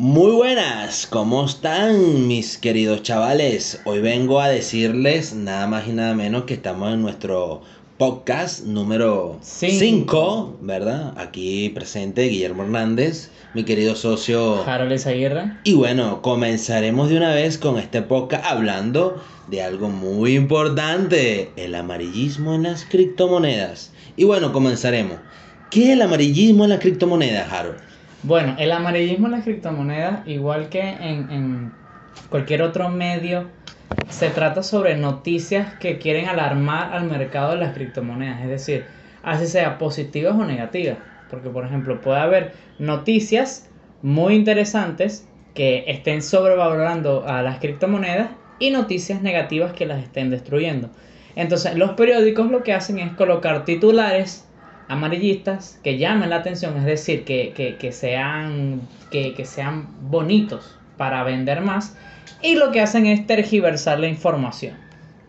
Muy 0.00 0.30
buenas, 0.30 1.08
¿cómo 1.08 1.44
están 1.44 2.28
mis 2.28 2.56
queridos 2.56 3.02
chavales? 3.02 3.80
Hoy 3.84 3.98
vengo 3.98 4.40
a 4.40 4.48
decirles 4.48 5.34
nada 5.34 5.66
más 5.66 5.88
y 5.88 5.90
nada 5.90 6.14
menos 6.14 6.44
que 6.44 6.54
estamos 6.54 6.94
en 6.94 7.02
nuestro 7.02 7.62
podcast 7.96 8.64
número 8.64 9.40
Cinco. 9.42 10.54
5, 10.54 10.58
¿verdad? 10.60 11.14
Aquí 11.16 11.70
presente 11.70 12.28
Guillermo 12.28 12.62
Hernández, 12.62 13.30
mi 13.54 13.64
querido 13.64 13.96
socio. 13.96 14.62
Harold 14.64 15.04
Aguirre. 15.04 15.54
Y 15.64 15.74
bueno, 15.74 16.22
comenzaremos 16.22 17.10
de 17.10 17.16
una 17.16 17.34
vez 17.34 17.58
con 17.58 17.76
este 17.76 18.00
podcast 18.00 18.44
hablando 18.46 19.20
de 19.48 19.64
algo 19.64 19.88
muy 19.88 20.36
importante, 20.36 21.50
el 21.56 21.74
amarillismo 21.74 22.54
en 22.54 22.62
las 22.62 22.84
criptomonedas. 22.84 23.90
Y 24.16 24.22
bueno, 24.22 24.52
comenzaremos. 24.52 25.16
¿Qué 25.72 25.86
es 25.86 25.90
el 25.90 26.02
amarillismo 26.02 26.62
en 26.62 26.70
las 26.70 26.78
criptomonedas, 26.78 27.52
Harold? 27.52 27.87
Bueno, 28.22 28.56
el 28.58 28.72
amarillismo 28.72 29.26
en 29.26 29.32
las 29.32 29.44
criptomonedas, 29.44 30.26
igual 30.26 30.68
que 30.68 30.80
en, 30.80 31.30
en 31.30 31.78
cualquier 32.28 32.62
otro 32.62 32.88
medio, 32.88 33.52
se 34.08 34.30
trata 34.30 34.62
sobre 34.62 34.96
noticias 34.96 35.74
que 35.74 35.98
quieren 35.98 36.28
alarmar 36.28 36.94
al 36.94 37.04
mercado 37.04 37.52
de 37.52 37.58
las 37.58 37.74
criptomonedas. 37.74 38.40
Es 38.42 38.48
decir, 38.48 38.90
así 39.22 39.46
sea 39.46 39.78
positivas 39.78 40.34
o 40.34 40.44
negativas. 40.44 40.98
Porque, 41.28 41.50
por 41.50 41.64
ejemplo, 41.64 42.00
puede 42.00 42.20
haber 42.20 42.54
noticias 42.78 43.70
muy 44.02 44.34
interesantes 44.34 45.28
que 45.54 45.84
estén 45.88 46.22
sobrevalorando 46.22 47.26
a 47.26 47.42
las 47.42 47.58
criptomonedas 47.60 48.30
y 48.58 48.70
noticias 48.70 49.22
negativas 49.22 49.72
que 49.72 49.86
las 49.86 50.02
estén 50.02 50.30
destruyendo. 50.30 50.90
Entonces, 51.36 51.76
los 51.76 51.92
periódicos 51.92 52.50
lo 52.50 52.62
que 52.62 52.72
hacen 52.72 52.98
es 52.98 53.12
colocar 53.12 53.64
titulares 53.64 54.47
amarillistas 54.88 55.78
que 55.84 55.98
llamen 55.98 56.30
la 56.30 56.36
atención, 56.36 56.76
es 56.76 56.84
decir, 56.84 57.24
que, 57.24 57.52
que, 57.54 57.76
que 57.76 57.92
sean, 57.92 58.80
que, 59.10 59.34
que 59.34 59.44
sean 59.44 59.88
bonitos 60.10 60.76
para 60.96 61.22
vender 61.24 61.60
más, 61.60 61.96
y 62.42 62.56
lo 62.56 62.72
que 62.72 62.80
hacen 62.80 63.06
es 63.06 63.26
tergiversar 63.26 64.00
la 64.00 64.08
información. 64.08 64.76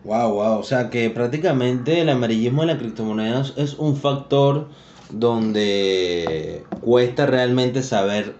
Wow, 0.04 0.32
wow. 0.32 0.58
O 0.58 0.62
sea 0.62 0.90
que 0.90 1.10
prácticamente 1.10 2.00
el 2.00 2.08
amarillismo 2.08 2.62
en 2.62 2.68
las 2.68 2.78
criptomonedas 2.78 3.54
es 3.56 3.74
un 3.74 3.96
factor 3.96 4.68
donde 5.10 6.64
cuesta 6.80 7.26
realmente 7.26 7.82
saber 7.82 8.34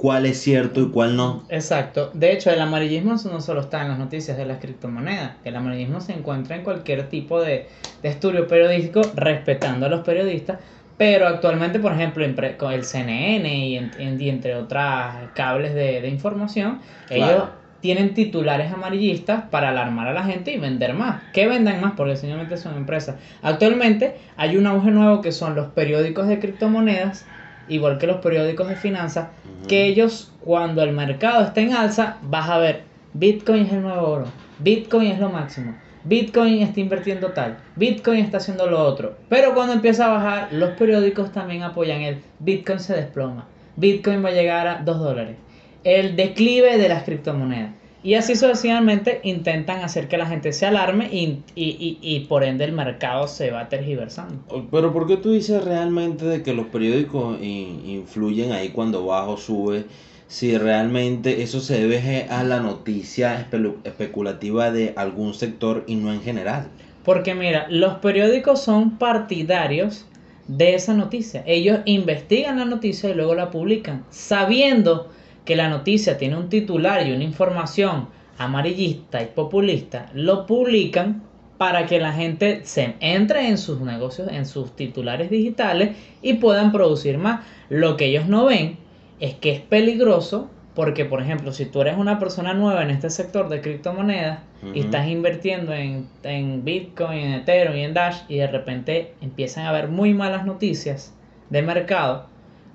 cuál 0.00 0.24
es 0.24 0.40
cierto 0.40 0.80
y 0.80 0.88
cuál 0.90 1.14
no. 1.14 1.44
Exacto. 1.50 2.10
De 2.14 2.32
hecho, 2.32 2.50
el 2.50 2.60
amarillismo 2.62 3.16
no 3.30 3.40
solo 3.42 3.60
está 3.60 3.82
en 3.82 3.88
las 3.88 3.98
noticias 3.98 4.38
de 4.38 4.46
las 4.46 4.58
criptomonedas. 4.58 5.32
El 5.44 5.56
amarillismo 5.56 6.00
se 6.00 6.14
encuentra 6.14 6.56
en 6.56 6.62
cualquier 6.62 7.08
tipo 7.10 7.38
de, 7.38 7.68
de 8.02 8.08
estudio 8.08 8.46
periodístico, 8.48 9.02
respetando 9.14 9.84
a 9.84 9.88
los 9.90 10.00
periodistas. 10.00 10.58
Pero 10.96 11.26
actualmente, 11.28 11.78
por 11.80 11.92
ejemplo, 11.92 12.24
en 12.24 12.34
pre- 12.34 12.56
con 12.56 12.72
el 12.72 12.84
CNN 12.84 13.54
y, 13.54 13.76
en- 13.76 13.90
en- 13.98 14.18
y 14.20 14.30
entre 14.30 14.54
otras 14.56 15.16
cables 15.34 15.74
de, 15.74 16.00
de 16.00 16.08
información, 16.08 16.80
ellos 17.10 17.44
tienen 17.80 18.14
titulares 18.14 18.72
amarillistas 18.72 19.44
para 19.50 19.68
alarmar 19.70 20.08
a 20.08 20.12
la 20.14 20.24
gente 20.24 20.50
y 20.52 20.58
vender 20.58 20.94
más. 20.94 21.22
Que 21.34 21.46
vendan 21.46 21.78
más, 21.82 21.92
porque 21.96 22.16
sencillamente 22.16 22.56
son 22.56 22.74
empresas. 22.76 23.16
Actualmente 23.42 24.16
hay 24.38 24.56
un 24.56 24.66
auge 24.66 24.90
nuevo 24.92 25.20
que 25.20 25.32
son 25.32 25.54
los 25.54 25.68
periódicos 25.68 26.26
de 26.26 26.38
criptomonedas, 26.38 27.26
igual 27.70 27.98
que 27.98 28.06
los 28.06 28.18
periódicos 28.18 28.68
de 28.68 28.76
finanzas, 28.76 29.28
que 29.68 29.86
ellos 29.86 30.32
cuando 30.40 30.82
el 30.82 30.92
mercado 30.92 31.44
está 31.44 31.60
en 31.60 31.72
alza, 31.72 32.18
vas 32.22 32.50
a 32.50 32.58
ver, 32.58 32.82
Bitcoin 33.14 33.66
es 33.66 33.72
el 33.72 33.82
nuevo 33.82 34.06
oro, 34.06 34.24
Bitcoin 34.58 35.10
es 35.10 35.18
lo 35.18 35.30
máximo, 35.30 35.74
Bitcoin 36.04 36.62
está 36.62 36.80
invirtiendo 36.80 37.28
tal, 37.28 37.58
Bitcoin 37.76 38.20
está 38.20 38.38
haciendo 38.38 38.66
lo 38.66 38.84
otro. 38.84 39.16
Pero 39.28 39.54
cuando 39.54 39.72
empieza 39.72 40.06
a 40.06 40.12
bajar, 40.12 40.48
los 40.52 40.70
periódicos 40.70 41.32
también 41.32 41.62
apoyan 41.62 42.02
el 42.02 42.18
Bitcoin 42.38 42.80
se 42.80 42.94
desploma, 42.94 43.46
Bitcoin 43.76 44.24
va 44.24 44.28
a 44.30 44.32
llegar 44.32 44.66
a 44.66 44.82
2 44.82 44.98
dólares, 44.98 45.36
el 45.84 46.16
declive 46.16 46.76
de 46.78 46.88
las 46.88 47.04
criptomonedas. 47.04 47.79
Y 48.02 48.14
así 48.14 48.34
sucesivamente 48.34 49.20
intentan 49.24 49.80
hacer 49.84 50.08
que 50.08 50.16
la 50.16 50.26
gente 50.26 50.52
se 50.54 50.64
alarme 50.64 51.08
y, 51.12 51.40
y, 51.54 51.68
y, 51.78 51.98
y 52.00 52.20
por 52.20 52.44
ende 52.44 52.64
el 52.64 52.72
mercado 52.72 53.28
se 53.28 53.50
va 53.50 53.68
tergiversando. 53.68 54.42
Pero 54.70 54.92
¿por 54.92 55.06
qué 55.06 55.18
tú 55.18 55.32
dices 55.32 55.62
realmente 55.62 56.24
de 56.24 56.42
que 56.42 56.54
los 56.54 56.66
periódicos 56.66 57.38
in- 57.42 57.82
influyen 57.86 58.52
ahí 58.52 58.70
cuando 58.70 59.04
baja 59.04 59.28
o 59.28 59.36
sube? 59.36 59.84
Si 60.28 60.56
realmente 60.56 61.42
eso 61.42 61.60
se 61.60 61.80
debe 61.80 62.26
a 62.30 62.44
la 62.44 62.60
noticia 62.60 63.46
especulativa 63.84 64.70
de 64.70 64.94
algún 64.96 65.34
sector 65.34 65.84
y 65.86 65.96
no 65.96 66.12
en 66.12 66.22
general. 66.22 66.68
Porque 67.04 67.34
mira, 67.34 67.66
los 67.68 67.94
periódicos 67.94 68.62
son 68.62 68.96
partidarios 68.96 70.06
de 70.46 70.74
esa 70.74 70.94
noticia. 70.94 71.42
Ellos 71.46 71.80
investigan 71.84 72.58
la 72.58 72.64
noticia 72.64 73.10
y 73.10 73.14
luego 73.14 73.34
la 73.34 73.50
publican, 73.50 74.04
sabiendo 74.10 75.10
que 75.50 75.56
la 75.56 75.68
noticia 75.68 76.16
tiene 76.16 76.36
un 76.36 76.48
titular 76.48 77.04
y 77.04 77.10
una 77.10 77.24
información 77.24 78.06
amarillista 78.38 79.20
y 79.20 79.26
populista, 79.26 80.08
lo 80.14 80.46
publican 80.46 81.24
para 81.58 81.86
que 81.86 81.98
la 81.98 82.12
gente 82.12 82.60
se 82.62 82.94
entre 83.00 83.48
en 83.48 83.58
sus 83.58 83.80
negocios, 83.80 84.28
en 84.30 84.46
sus 84.46 84.76
titulares 84.76 85.28
digitales 85.28 85.96
y 86.22 86.34
puedan 86.34 86.70
producir 86.70 87.18
más. 87.18 87.44
Lo 87.68 87.96
que 87.96 88.04
ellos 88.04 88.28
no 88.28 88.44
ven 88.44 88.76
es 89.18 89.34
que 89.34 89.50
es 89.50 89.60
peligroso 89.60 90.48
porque, 90.76 91.04
por 91.04 91.20
ejemplo, 91.20 91.52
si 91.52 91.66
tú 91.66 91.80
eres 91.80 91.98
una 91.98 92.20
persona 92.20 92.54
nueva 92.54 92.84
en 92.84 92.90
este 92.90 93.10
sector 93.10 93.48
de 93.48 93.60
criptomonedas 93.60 94.38
y 94.72 94.78
estás 94.78 95.08
invirtiendo 95.08 95.72
en, 95.72 96.06
en 96.22 96.64
Bitcoin, 96.64 97.18
en 97.18 97.32
Ethereum 97.32 97.76
y 97.76 97.82
en 97.82 97.94
Dash 97.94 98.18
y 98.28 98.36
de 98.36 98.46
repente 98.46 99.14
empiezan 99.20 99.66
a 99.66 99.70
haber 99.70 99.88
muy 99.88 100.14
malas 100.14 100.46
noticias 100.46 101.12
de 101.48 101.60
mercado, 101.62 102.26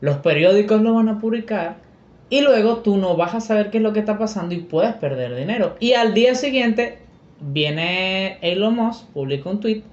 los 0.01 0.17
periódicos 0.17 0.81
lo 0.81 0.95
van 0.95 1.07
a 1.07 1.21
publicar 1.21 1.84
y 2.29 2.41
luego 2.41 2.77
tú 2.77 2.97
no 2.97 3.15
vas 3.15 3.35
a 3.35 3.39
saber 3.39 3.69
qué 3.69 3.77
es 3.77 3.83
lo 3.83 3.93
que 3.93 3.99
está 3.99 4.17
pasando 4.17 4.55
y 4.55 4.59
puedes 4.59 4.93
perder 4.95 5.35
dinero. 5.35 5.75
Y 5.79 5.93
al 5.93 6.13
día 6.13 6.35
siguiente 6.35 6.99
viene 7.39 8.37
Elon 8.41 8.75
Musk, 8.75 9.05
publica 9.07 9.49
un 9.49 9.59
tweet 9.59 9.83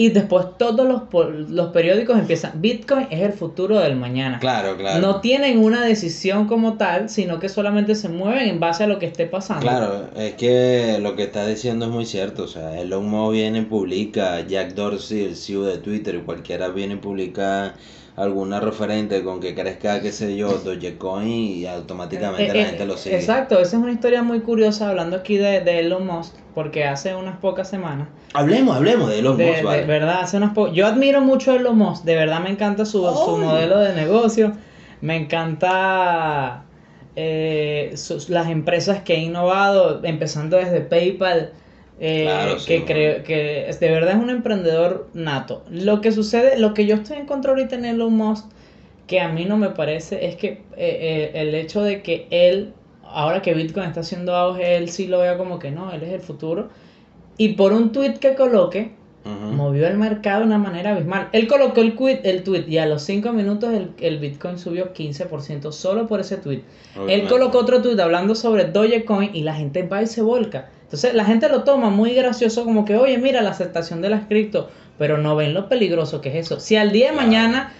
y 0.00 0.10
después 0.10 0.46
todos 0.58 0.86
los, 0.86 1.50
los 1.50 1.72
periódicos 1.72 2.16
empiezan, 2.16 2.62
Bitcoin 2.62 3.08
es 3.10 3.20
el 3.20 3.32
futuro 3.32 3.80
del 3.80 3.96
mañana. 3.96 4.38
Claro, 4.38 4.76
claro. 4.76 5.04
No 5.04 5.20
tienen 5.20 5.58
una 5.58 5.84
decisión 5.84 6.46
como 6.46 6.74
tal, 6.74 7.10
sino 7.10 7.40
que 7.40 7.48
solamente 7.48 7.96
se 7.96 8.08
mueven 8.08 8.48
en 8.48 8.60
base 8.60 8.84
a 8.84 8.86
lo 8.86 9.00
que 9.00 9.06
esté 9.06 9.26
pasando. 9.26 9.62
Claro, 9.62 10.08
es 10.14 10.34
que 10.34 10.98
lo 11.02 11.16
que 11.16 11.24
está 11.24 11.44
diciendo 11.44 11.86
es 11.86 11.90
muy 11.90 12.06
cierto. 12.06 12.44
O 12.44 12.46
sea, 12.46 12.80
Elon 12.80 13.10
Musk 13.10 13.32
viene 13.32 13.58
y 13.58 13.62
publica, 13.62 14.40
Jack 14.46 14.74
Dorsey, 14.74 15.24
el 15.24 15.34
CEO 15.34 15.64
de 15.64 15.78
Twitter, 15.78 16.14
y 16.14 16.18
cualquiera 16.18 16.68
viene 16.68 16.94
y 16.94 16.98
publica 16.98 17.74
alguna 18.18 18.60
referente 18.60 19.22
con 19.22 19.40
que 19.40 19.54
crezca, 19.54 20.00
qué 20.00 20.12
sé 20.12 20.36
yo, 20.36 20.58
Dogecoin 20.58 21.28
y 21.28 21.66
automáticamente 21.66 22.50
Eh, 22.50 22.54
la 22.54 22.60
eh, 22.62 22.66
gente 22.66 22.84
lo 22.86 22.96
sigue. 22.96 23.16
Exacto, 23.16 23.58
esa 23.60 23.76
es 23.76 23.82
una 23.82 23.92
historia 23.92 24.22
muy 24.22 24.40
curiosa 24.40 24.88
hablando 24.90 25.16
aquí 25.16 25.36
de, 25.36 25.60
de 25.60 25.80
Elon 25.80 26.06
Musk, 26.06 26.34
porque 26.54 26.84
hace 26.84 27.14
unas 27.14 27.36
pocas 27.38 27.68
semanas, 27.68 28.08
Hablemos, 28.34 28.76
hablemos 28.76 29.08
de 29.08 29.20
Elon 29.20 29.36
de, 29.38 29.46
Musk, 29.46 29.62
de 29.70 29.84
verdad, 29.86 30.20
hace 30.22 30.36
unas 30.36 30.52
po- 30.52 30.72
yo 30.72 30.86
admiro 30.86 31.20
mucho 31.20 31.52
a 31.52 31.56
Elon 31.56 31.78
Musk, 31.78 32.04
de 32.04 32.16
verdad 32.16 32.40
me 32.40 32.50
encanta 32.50 32.84
su, 32.84 32.98
su 33.24 33.36
modelo 33.38 33.78
de 33.78 33.94
negocio, 33.94 34.52
me 35.00 35.16
encanta 35.16 36.64
eh, 37.16 37.92
sus- 37.96 38.28
las 38.28 38.48
empresas 38.48 39.02
que 39.02 39.14
ha 39.14 39.18
innovado, 39.18 40.00
empezando 40.04 40.56
desde 40.56 40.80
PayPal, 40.80 41.52
eh, 42.00 42.22
Claro, 42.24 42.58
sí, 42.58 42.66
que 42.66 42.84
creo 42.84 43.24
que 43.24 43.70
de 43.78 43.90
verdad 43.90 44.16
es 44.16 44.22
un 44.22 44.30
emprendedor 44.30 45.08
nato. 45.14 45.64
Lo 45.70 46.00
que 46.00 46.12
sucede, 46.12 46.58
lo 46.58 46.74
que 46.74 46.86
yo 46.86 46.94
estoy 46.96 47.16
en 47.18 47.26
contra 47.26 47.50
ahorita 47.50 47.76
en 47.76 47.84
Elon 47.84 48.14
Musk, 48.14 48.46
que 49.06 49.20
a 49.20 49.28
mí 49.28 49.44
no 49.46 49.56
me 49.56 49.70
parece, 49.70 50.26
es 50.26 50.36
que 50.36 50.48
eh, 50.48 50.62
eh, 50.76 51.30
el 51.34 51.54
hecho 51.54 51.82
de 51.82 52.02
que 52.02 52.26
él, 52.30 52.72
ahora 53.02 53.42
que 53.42 53.54
Bitcoin 53.54 53.86
está 53.86 54.00
haciendo 54.00 54.36
auge, 54.36 54.76
él 54.76 54.90
sí 54.90 55.06
lo 55.06 55.20
vea 55.20 55.36
como 55.38 55.58
que 55.58 55.70
no, 55.70 55.90
él 55.92 56.02
es 56.02 56.12
el 56.12 56.20
futuro. 56.20 56.68
Y 57.36 57.50
por 57.54 57.72
un 57.72 57.92
tweet 57.92 58.14
que 58.14 58.34
coloque, 58.34 58.92
Ujú. 59.24 59.52
movió 59.52 59.86
el 59.86 59.98
mercado 59.98 60.40
de 60.40 60.46
una 60.46 60.58
manera 60.58 60.92
abismal. 60.92 61.28
Él 61.32 61.48
colocó 61.48 61.80
el, 61.80 61.96
tweet, 61.96 62.20
el 62.24 62.42
tweet 62.44 62.64
y 62.68 62.78
a 62.78 62.86
los 62.86 63.02
5 63.02 63.32
minutos 63.32 63.72
el, 63.74 63.90
el 64.00 64.18
Bitcoin 64.18 64.58
subió 64.58 64.92
15% 64.92 65.72
solo 65.72 66.06
por 66.06 66.20
ese 66.20 66.36
tweet. 66.36 66.58
Él 66.94 67.02
Obviamente. 67.02 67.28
colocó 67.28 67.58
otro 67.58 67.82
tweet 67.82 68.00
hablando 68.00 68.34
sobre 68.34 68.64
Dogecoin 68.66 69.34
y 69.34 69.42
la 69.42 69.54
gente 69.54 69.82
va 69.82 70.02
y 70.02 70.06
se 70.06 70.22
volca. 70.22 70.70
Entonces 70.88 71.12
la 71.12 71.26
gente 71.26 71.50
lo 71.50 71.64
toma 71.64 71.90
muy 71.90 72.14
gracioso 72.14 72.64
como 72.64 72.86
que, 72.86 72.96
oye, 72.96 73.18
mira 73.18 73.42
la 73.42 73.50
aceptación 73.50 74.00
de 74.00 74.08
las 74.08 74.24
cripto, 74.26 74.70
pero 74.96 75.18
no 75.18 75.36
ven 75.36 75.52
lo 75.52 75.68
peligroso 75.68 76.22
que 76.22 76.30
es 76.30 76.46
eso. 76.46 76.60
Si 76.60 76.76
al 76.76 76.92
día 76.92 77.10
de 77.10 77.16
mañana 77.16 77.74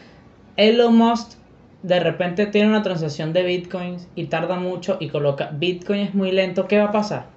Elon 0.59 0.95
Musk 0.95 1.39
de 1.83 2.01
repente 2.01 2.45
tiene 2.45 2.69
una 2.69 2.83
transacción 2.83 3.33
de 3.33 3.45
Bitcoins 3.45 4.09
y 4.15 4.25
tarda 4.25 4.57
mucho 4.57 4.99
y 5.01 5.09
coloca 5.09 5.49
Bitcoin 5.55 6.01
es 6.01 6.15
muy 6.15 6.33
lento, 6.33 6.69
¿qué 6.69 6.77
va 6.77 6.85
a 6.87 6.93
pasar? 6.93 7.31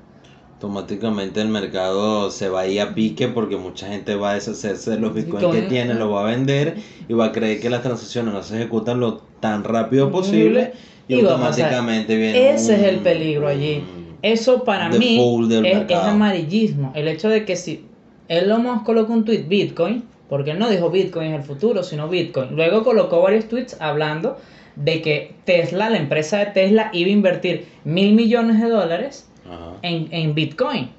Automáticamente 0.56 1.40
el 1.40 1.48
mercado 1.48 2.30
se 2.32 2.50
va 2.50 2.62
a 2.62 2.68
ir 2.68 2.82
a 2.82 2.94
pique 2.94 3.30
porque 3.30 3.56
mucha 3.56 3.88
gente 3.88 4.16
va 4.16 4.32
a 4.32 4.34
deshacerse 4.34 4.92
de 4.92 4.98
los 5.00 5.14
bitcoins 5.14 5.46
Bitcoin. 5.46 5.62
que 5.62 5.70
tiene, 5.70 5.94
los 5.94 6.12
va 6.12 6.22
a 6.22 6.32
vender 6.32 6.76
y 7.08 7.14
va 7.14 7.28
a 7.28 7.32
creer 7.32 7.62
que 7.62 7.70
las 7.70 7.82
transacciones 7.82 8.34
no 8.34 8.44
se 8.44 8.58
ejecutan 8.58 9.00
lo 9.00 9.22
tan 9.40 9.64
rápido 9.64 10.12
posible 10.12 10.74
y, 11.08 11.14
automáticamente 11.16 12.18
viene 12.18 12.50
Ese 12.52 12.76
es 12.76 12.84
el 12.84 13.00
peligro 13.00 13.48
allí. 13.48 13.86
un- 13.96 14.01
Eso 14.22 14.64
para 14.64 14.90
The 14.90 15.00
mí 15.00 15.20
es, 15.64 15.92
amarillismo. 15.96 16.92
El 16.96 17.08
hecho 17.08 17.30
de 17.30 17.46
que 17.46 17.56
si 17.56 17.86
Elon 18.28 18.64
Musk 18.64 18.84
colocó 18.84 19.14
un 19.14 19.26
tweet 19.26 19.46
Bitcoin, 19.48 20.04
porque 20.30 20.52
él 20.52 20.60
no 20.60 20.70
dijo 20.70 20.90
Bitcoin 20.90 21.34
es 21.34 21.40
el 21.40 21.44
futuro, 21.44 21.84
sino 21.84 22.08
Bitcoin. 22.08 22.56
Luego 22.56 22.84
colocó 22.84 23.22
varios 23.22 23.48
tweets 23.48 23.76
hablando 23.82 24.38
de 24.76 25.02
que 25.02 25.34
Tesla, 25.44 25.90
la 25.90 25.98
empresa 25.98 26.40
de 26.40 26.46
Tesla, 26.48 26.90
iba 26.94 27.10
a 27.10 27.14
invertir 27.14 27.66
mil 27.84 28.14
millones 28.14 28.62
de 28.62 28.70
dólares 28.70 29.28
Ajá. 29.46 29.74
en, 29.82 30.08
en 30.12 30.34
Bitcoin. 30.34 30.90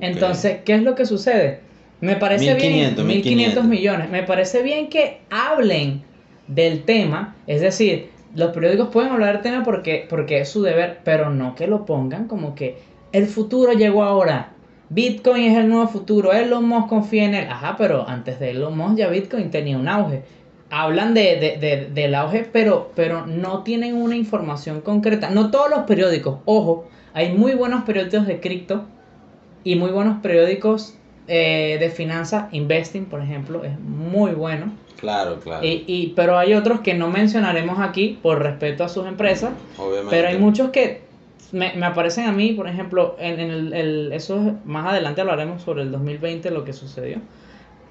Entonces, 0.00 0.58
¿qué 0.64 0.74
es 0.74 0.82
lo 0.82 0.94
que 0.94 1.06
sucede? 1.06 1.60
Me 2.00 2.16
parece 2.16 2.54
1500, 2.54 2.96
bien, 2.96 3.06
1500 3.06 3.64
1500. 3.64 3.64
millones. 3.64 4.10
Me 4.10 4.22
parece 4.22 4.62
bien 4.62 4.88
que 4.88 5.20
hablen 5.30 6.02
del 6.46 6.84
tema, 6.84 7.36
es 7.46 7.60
decir, 7.60 8.10
los 8.36 8.52
periódicos 8.52 8.88
pueden 8.90 9.10
hablar 9.12 9.34
del 9.34 9.42
tema 9.42 9.64
porque, 9.64 10.06
porque 10.08 10.40
es 10.40 10.48
su 10.48 10.62
deber, 10.62 11.00
pero 11.04 11.30
no 11.30 11.54
que 11.54 11.66
lo 11.66 11.84
pongan 11.84 12.28
como 12.28 12.54
que 12.54 12.78
el 13.12 13.26
futuro 13.26 13.72
llegó 13.72 14.02
ahora. 14.04 14.52
Bitcoin 14.88 15.42
es 15.44 15.58
el 15.58 15.68
nuevo 15.68 15.88
futuro, 15.88 16.32
Elon 16.32 16.64
Musk 16.68 16.88
confía 16.88 17.24
en 17.24 17.34
él. 17.34 17.48
Ajá, 17.50 17.74
pero 17.76 18.08
antes 18.08 18.38
de 18.38 18.50
Elon 18.50 18.76
Musk 18.76 18.96
ya 18.98 19.08
Bitcoin 19.08 19.50
tenía 19.50 19.76
un 19.78 19.88
auge. 19.88 20.22
Hablan 20.70 21.14
de, 21.14 21.36
de- 21.36 21.56
de- 21.58 21.90
del 21.92 22.14
auge, 22.14 22.48
pero, 22.52 22.92
pero 22.94 23.26
no 23.26 23.62
tienen 23.62 23.94
una 23.96 24.16
información 24.16 24.80
concreta. 24.80 25.30
No 25.30 25.50
todos 25.50 25.70
los 25.70 25.80
periódicos, 25.80 26.38
ojo, 26.44 26.88
hay 27.14 27.32
muy 27.32 27.54
buenos 27.54 27.84
periódicos 27.84 28.26
de 28.26 28.40
cripto 28.40 28.84
y 29.64 29.76
muy 29.76 29.90
buenos 29.90 30.20
periódicos 30.20 30.94
eh, 31.28 31.76
de 31.80 31.90
finanzas. 31.90 32.52
Investing, 32.52 33.06
por 33.06 33.20
ejemplo, 33.20 33.64
es 33.64 33.78
muy 33.80 34.32
bueno. 34.32 34.72
Claro, 34.98 35.38
claro. 35.40 35.64
Y, 35.66 35.84
y- 35.86 36.12
pero 36.16 36.38
hay 36.38 36.54
otros 36.54 36.80
que 36.80 36.94
no 36.94 37.08
mencionaremos 37.10 37.78
aquí 37.80 38.18
por 38.22 38.42
respeto 38.42 38.84
a 38.84 38.88
sus 38.88 39.06
empresas. 39.06 39.52
Obviamente. 39.78 40.10
Pero 40.10 40.28
hay 40.28 40.38
muchos 40.38 40.70
que 40.70 41.02
me, 41.52 41.74
me 41.74 41.86
aparecen 41.86 42.26
a 42.26 42.32
mí, 42.32 42.52
por 42.52 42.66
ejemplo, 42.68 43.16
en, 43.18 43.38
en 43.40 43.50
el, 43.50 43.72
el- 43.74 44.12
eso 44.12 44.36
es- 44.40 44.52
más 44.64 44.86
adelante 44.86 45.20
hablaremos 45.20 45.62
sobre 45.62 45.82
el 45.82 45.90
2020, 45.92 46.50
lo 46.50 46.64
que 46.64 46.72
sucedió. 46.72 47.18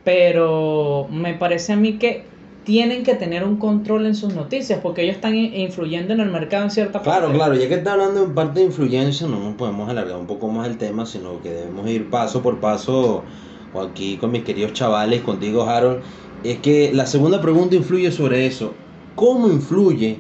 Pero 0.04 1.08
me 1.10 1.34
parece 1.34 1.74
a 1.74 1.76
mí 1.76 1.94
que 1.94 2.24
tienen 2.66 3.04
que 3.04 3.16
tener 3.16 3.44
un 3.46 3.58
control 3.58 4.06
en 4.08 4.16
sus 4.16 4.34
noticias 4.34 4.80
porque 4.82 5.04
ellos 5.04 5.16
están 5.16 5.36
in- 5.36 5.54
influyendo 5.56 6.14
en 6.14 6.20
el 6.20 6.30
mercado 6.32 6.64
en 6.66 6.72
cierta 6.72 7.02
Claro, 7.02 7.28
parte. 7.28 7.38
claro, 7.38 7.54
ya 7.56 7.68
que 7.70 7.76
está 7.76 7.94
hablando 7.94 8.24
en 8.24 8.34
parte 8.34 8.60
de 8.60 8.66
influencia, 8.66 9.28
no 9.28 9.40
nos 9.40 9.54
podemos 9.56 9.88
alargar 9.90 10.18
un 10.18 10.28
poco 10.28 10.48
más 10.50 10.68
el 10.68 10.78
tema, 10.78 11.06
sino 11.06 11.42
que 11.42 11.52
debemos 11.52 11.88
ir 11.90 12.10
paso 12.10 12.42
por 12.42 12.60
paso 12.60 13.24
o 13.74 13.82
aquí 13.82 14.18
con 14.18 14.32
mis 14.32 14.44
queridos 14.44 14.74
chavales, 14.74 15.22
contigo 15.22 15.64
Harold. 15.64 16.02
Es 16.44 16.58
que 16.60 16.92
la 16.94 17.06
segunda 17.06 17.40
pregunta 17.42 17.76
influye 17.76 18.12
sobre 18.12 18.46
eso. 18.46 18.74
¿Cómo 19.16 19.48
influye 19.48 20.18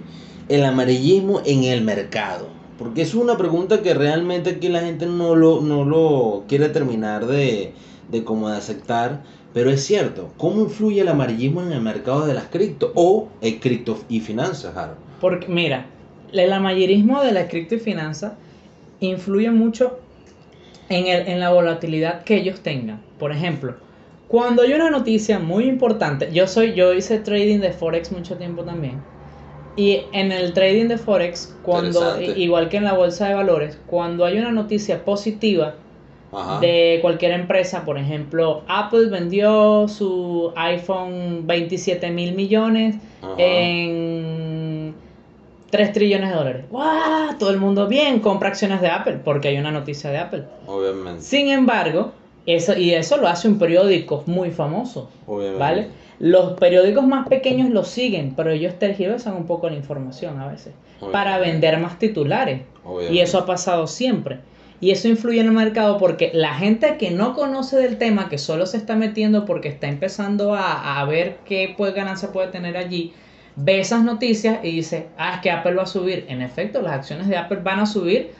el 0.47 0.63
amarillismo 0.63 1.41
en 1.45 1.63
el 1.63 1.81
mercado? 1.83 2.47
Porque 2.77 3.01
es 3.01 3.15
una 3.15 3.37
pregunta 3.37 3.81
que 3.81 3.93
realmente 3.93 4.49
aquí 4.51 4.67
la 4.69 4.81
gente 4.81 5.05
no 5.05 5.35
lo, 5.35 5.61
no 5.61 5.83
lo 5.85 6.43
quiere 6.47 6.69
terminar 6.69 7.25
de, 7.25 7.73
de 8.11 8.23
como 8.23 8.49
de 8.49 8.57
aceptar. 8.57 9.23
Pero 9.55 9.69
es 9.69 9.85
cierto, 9.85 10.33
¿cómo 10.35 10.63
influye 10.63 10.99
el 10.99 11.07
amarillismo 11.07 11.61
en 11.61 11.71
el 11.71 11.79
mercado 11.79 12.27
de 12.27 12.33
las 12.33 12.47
cripto 12.47 12.91
o 12.93 13.29
el 13.39 13.61
cripto 13.61 13.97
y 14.09 14.19
finanzas, 14.19 14.75
Harold? 14.75 14.97
Porque, 15.21 15.47
mira, 15.47 15.85
el 16.33 16.51
amarillismo 16.51 17.23
de 17.23 17.31
la 17.31 17.47
cripto 17.47 17.75
y 17.75 17.79
finanzas 17.79 18.33
influye 18.99 19.49
mucho 19.51 19.97
en, 20.89 21.07
el, 21.07 21.29
en 21.29 21.39
la 21.39 21.51
volatilidad 21.51 22.25
que 22.25 22.35
ellos 22.35 22.59
tengan. 22.59 23.01
Por 23.17 23.31
ejemplo, 23.31 23.75
cuando 24.27 24.61
hay 24.61 24.73
una 24.73 24.89
noticia 24.89 25.39
muy 25.39 25.69
importante, 25.69 26.29
yo 26.33 26.47
soy, 26.47 26.73
yo 26.73 26.93
hice 26.93 27.19
trading 27.19 27.59
de 27.59 27.71
Forex 27.71 28.11
mucho 28.11 28.35
tiempo 28.35 28.63
también. 28.63 29.01
Y 29.77 30.01
en 30.11 30.33
el 30.33 30.51
trading 30.51 30.89
de 30.89 30.97
Forex, 30.97 31.55
cuando, 31.63 32.21
igual 32.21 32.67
que 32.67 32.75
en 32.75 32.83
la 32.83 32.93
bolsa 32.93 33.29
de 33.29 33.35
valores, 33.35 33.79
cuando 33.87 34.25
hay 34.25 34.37
una 34.37 34.51
noticia 34.51 35.05
positiva 35.05 35.75
Ajá. 36.35 36.59
de 36.59 36.99
cualquier 37.01 37.31
empresa, 37.31 37.85
por 37.85 37.97
ejemplo, 37.97 38.63
Apple 38.67 39.07
vendió 39.09 39.87
su 39.87 40.51
iPhone 40.55 41.47
27 41.47 42.11
mil 42.11 42.33
millones 42.35 42.95
Ajá. 43.21 43.33
en 43.37 44.93
3 45.69 45.91
trillones 45.93 46.29
de 46.29 46.35
dólares. 46.35 46.65
¡Guau! 46.69 47.37
Todo 47.37 47.49
el 47.49 47.57
mundo 47.57 47.87
bien, 47.87 48.19
compra 48.19 48.49
acciones 48.49 48.81
de 48.81 48.87
Apple 48.87 49.19
porque 49.23 49.49
hay 49.49 49.57
una 49.57 49.71
noticia 49.71 50.09
de 50.09 50.17
Apple. 50.17 50.43
Obviamente. 50.67 51.21
Sin 51.21 51.49
embargo, 51.49 52.11
eso, 52.45 52.77
y 52.77 52.93
eso 52.93 53.17
lo 53.17 53.27
hace 53.27 53.47
un 53.47 53.57
periódico 53.57 54.23
muy 54.25 54.51
famoso, 54.51 55.09
Obviamente. 55.27 55.59
¿vale? 55.59 55.87
Los 56.19 56.53
periódicos 56.53 57.05
más 57.05 57.27
pequeños 57.27 57.69
lo 57.71 57.83
siguen, 57.83 58.33
pero 58.37 58.51
ellos 58.51 58.75
tergiversan 58.79 59.35
un 59.35 59.45
poco 59.45 59.69
la 59.69 59.75
información 59.75 60.39
a 60.39 60.47
veces 60.47 60.73
para 61.11 61.37
vender 61.39 61.77
más 61.79 61.99
titulares. 61.99 62.61
Obviamente. 62.85 63.13
Y 63.13 63.19
eso 63.19 63.39
ha 63.39 63.45
pasado 63.45 63.85
siempre. 63.87 64.39
Y 64.81 64.91
eso 64.91 65.07
influye 65.07 65.39
en 65.39 65.47
el 65.47 65.53
mercado 65.53 65.97
porque 65.97 66.31
la 66.33 66.53
gente 66.53 66.97
que 66.97 67.11
no 67.11 67.33
conoce 67.33 67.77
del 67.77 67.97
tema, 67.97 68.29
que 68.29 68.37
solo 68.37 68.65
se 68.65 68.77
está 68.77 68.95
metiendo 68.95 69.45
porque 69.45 69.69
está 69.69 69.87
empezando 69.87 70.53
a, 70.53 70.99
a 70.99 71.05
ver 71.05 71.37
qué 71.45 71.73
pues, 71.77 71.93
ganancia 71.93 72.31
puede 72.31 72.49
tener 72.49 72.75
allí, 72.75 73.13
ve 73.55 73.79
esas 73.79 74.03
noticias 74.03 74.59
y 74.63 74.71
dice, 74.71 75.07
ah, 75.17 75.35
es 75.35 75.41
que 75.41 75.51
Apple 75.51 75.75
va 75.75 75.83
a 75.83 75.87
subir. 75.87 76.25
En 76.27 76.41
efecto, 76.41 76.81
las 76.81 76.93
acciones 76.93 77.27
de 77.27 77.37
Apple 77.37 77.59
van 77.63 77.79
a 77.79 77.85
subir 77.85 78.31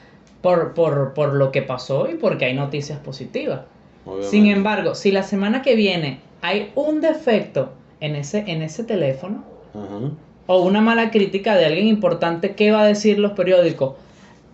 por, 0.42 0.74
por, 0.74 1.14
por 1.14 1.34
lo 1.34 1.50
que 1.50 1.62
pasó 1.62 2.08
y 2.10 2.14
porque 2.14 2.44
hay 2.44 2.54
noticias 2.54 2.98
positivas. 2.98 3.62
Obviamente. 4.04 4.30
Sin 4.30 4.46
embargo, 4.46 4.94
si 4.94 5.10
la 5.10 5.22
semana 5.22 5.62
que 5.62 5.74
viene 5.74 6.20
hay 6.42 6.70
un 6.74 7.00
defecto 7.00 7.72
en 8.00 8.14
ese, 8.14 8.44
en 8.46 8.62
ese 8.62 8.84
teléfono, 8.84 9.42
Ajá. 9.74 10.12
o 10.46 10.62
una 10.62 10.80
mala 10.80 11.10
crítica 11.10 11.56
de 11.56 11.64
alguien 11.64 11.88
importante, 11.88 12.54
¿qué 12.54 12.70
va 12.70 12.82
a 12.82 12.86
decir 12.86 13.18
los 13.18 13.32
periódicos? 13.32 13.94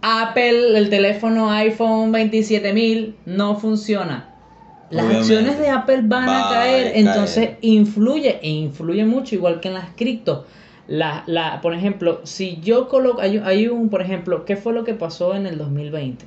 Apple, 0.03 0.77
el 0.77 0.91
teléfono 0.91 1.51
iPhone 1.51 2.11
27000 2.13 3.15
no 3.27 3.57
funciona. 3.57 4.29
Las 4.91 5.07
Obviamente. 5.07 5.35
acciones 5.35 5.59
de 5.59 5.69
Apple 5.71 6.01
van 6.05 6.29
Va 6.29 6.39
a 6.43 6.49
a 6.51 6.53
caer, 6.55 6.93
caer. 6.93 7.07
entonces 7.07 7.51
influye 7.63 8.39
e 8.43 8.51
influye 8.51 9.05
mucho, 9.07 9.35
igual 9.35 9.61
que 9.61 9.69
en 9.69 9.75
las 9.75 9.91
cripto. 9.97 10.45
La, 10.89 11.23
la, 11.27 11.61
por 11.63 11.73
ejemplo, 11.73 12.21
si 12.25 12.61
yo 12.61 12.89
coloco, 12.89 13.21
hay, 13.23 13.39
hay 13.45 13.69
un, 13.69 13.89
por 13.89 14.03
ejemplo, 14.03 14.45
¿qué 14.45 14.57
fue 14.57 14.73
lo 14.75 14.85
que 14.85 14.93
pasó 14.95 15.35
en 15.35 15.47
el 15.47 15.57
2020? 15.57 16.27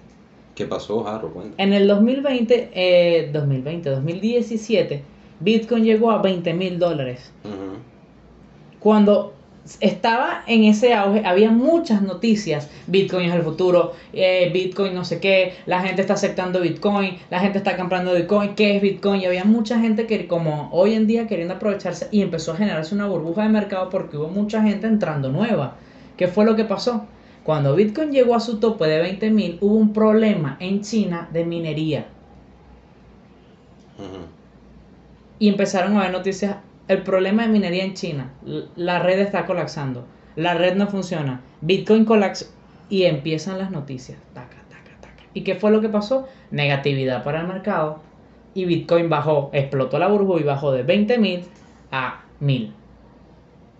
¿Qué 0.56 0.66
pasó? 0.66 1.04
Cuenta. 1.34 1.62
En 1.62 1.74
el 1.74 1.88
2020, 1.88 2.70
eh, 2.74 3.30
2020, 3.34 3.90
2017, 3.90 5.04
Bitcoin 5.42 5.84
llegó 5.84 6.10
a 6.12 6.22
20 6.22 6.54
mil 6.54 6.80
dólares 6.80 7.32
cuando 8.80 9.35
estaba 9.80 10.44
en 10.46 10.66
ese 10.66 10.94
auge, 10.94 11.26
había 11.26 11.50
muchas 11.50 12.02
noticias. 12.02 12.70
Bitcoin 12.88 13.30
es 13.30 13.36
el 13.36 13.42
futuro, 13.42 13.94
eh, 14.14 14.52
Bitcoin 14.54 14.94
no 14.94 15.04
sé 15.04 15.20
qué, 15.20 15.56
la 15.66 15.82
gente 15.82 16.02
está 16.02 16.14
aceptando 16.14 16.62
Bitcoin, 16.62 17.18
la 17.30 17.40
gente 17.40 17.58
está 17.58 17.76
comprando 17.76 18.14
Bitcoin, 18.14 18.56
¿qué 18.56 18.76
es 18.76 18.82
Bitcoin? 18.82 19.22
Y 19.22 19.26
había 19.26 19.44
mucha 19.44 19.80
gente 19.80 20.06
que 20.06 20.28
como 20.28 20.70
hoy 20.72 20.94
en 20.94 21.08
día 21.08 21.28
queriendo 21.28 21.56
aprovecharse 21.56 22.08
y 22.12 22.22
empezó 22.22 22.52
a 22.52 22.58
generarse 22.58 22.94
una 22.94 23.08
burbuja 23.08 23.44
de 23.44 23.50
mercado 23.50 23.90
porque 23.90 24.18
hubo 24.18 24.28
mucha 24.28 24.62
gente 24.62 24.88
entrando 24.88 25.30
nueva. 25.30 25.76
¿Qué 26.16 26.28
fue 26.28 26.46
lo 26.46 26.56
que 26.56 26.64
pasó? 26.64 27.06
Cuando 27.44 27.76
Bitcoin 27.76 28.12
llegó 28.12 28.36
a 28.36 28.40
su 28.40 28.60
tope 28.60 28.86
de 28.88 29.00
20 29.00 29.30
mil, 29.32 29.58
hubo 29.62 29.76
un 29.76 29.94
problema 29.94 30.58
en 30.60 30.82
China 30.82 31.30
de 31.32 31.46
minería. 31.46 32.08
Y 35.38 35.50
empezaron 35.50 35.98
a 35.98 36.04
ver 36.04 36.12
noticias. 36.12 36.58
El 36.88 37.04
problema 37.04 37.44
de 37.44 37.50
minería 37.50 37.84
en 37.84 37.94
China, 37.94 38.38
la 38.42 39.00
red 39.00 39.20
está 39.20 39.46
colapsando, 39.46 40.08
la 40.36 40.54
red 40.56 40.76
no 40.76 40.88
funciona, 40.88 41.42
Bitcoin 41.62 42.06
colapsó 42.06 42.46
y 42.90 43.04
empiezan 43.04 43.58
las 43.60 43.72
noticias. 43.72 44.20
Taca, 44.34 44.66
taca, 44.70 44.98
taca. 45.02 45.24
¿Y 45.34 45.44
qué 45.44 45.56
fue 45.56 45.72
lo 45.72 45.82
que 45.82 45.90
pasó? 45.90 46.28
Negatividad 46.52 47.24
para 47.24 47.42
el 47.42 47.48
mercado 47.48 48.04
y 48.54 48.66
Bitcoin 48.66 49.10
bajó, 49.10 49.50
explotó 49.54 50.00
la 50.00 50.08
burbuja 50.08 50.42
y 50.42 50.44
bajó 50.44 50.72
de 50.72 50.84
20 50.84 51.18
mil 51.18 51.52
a 51.92 52.30
1000. 52.40 52.76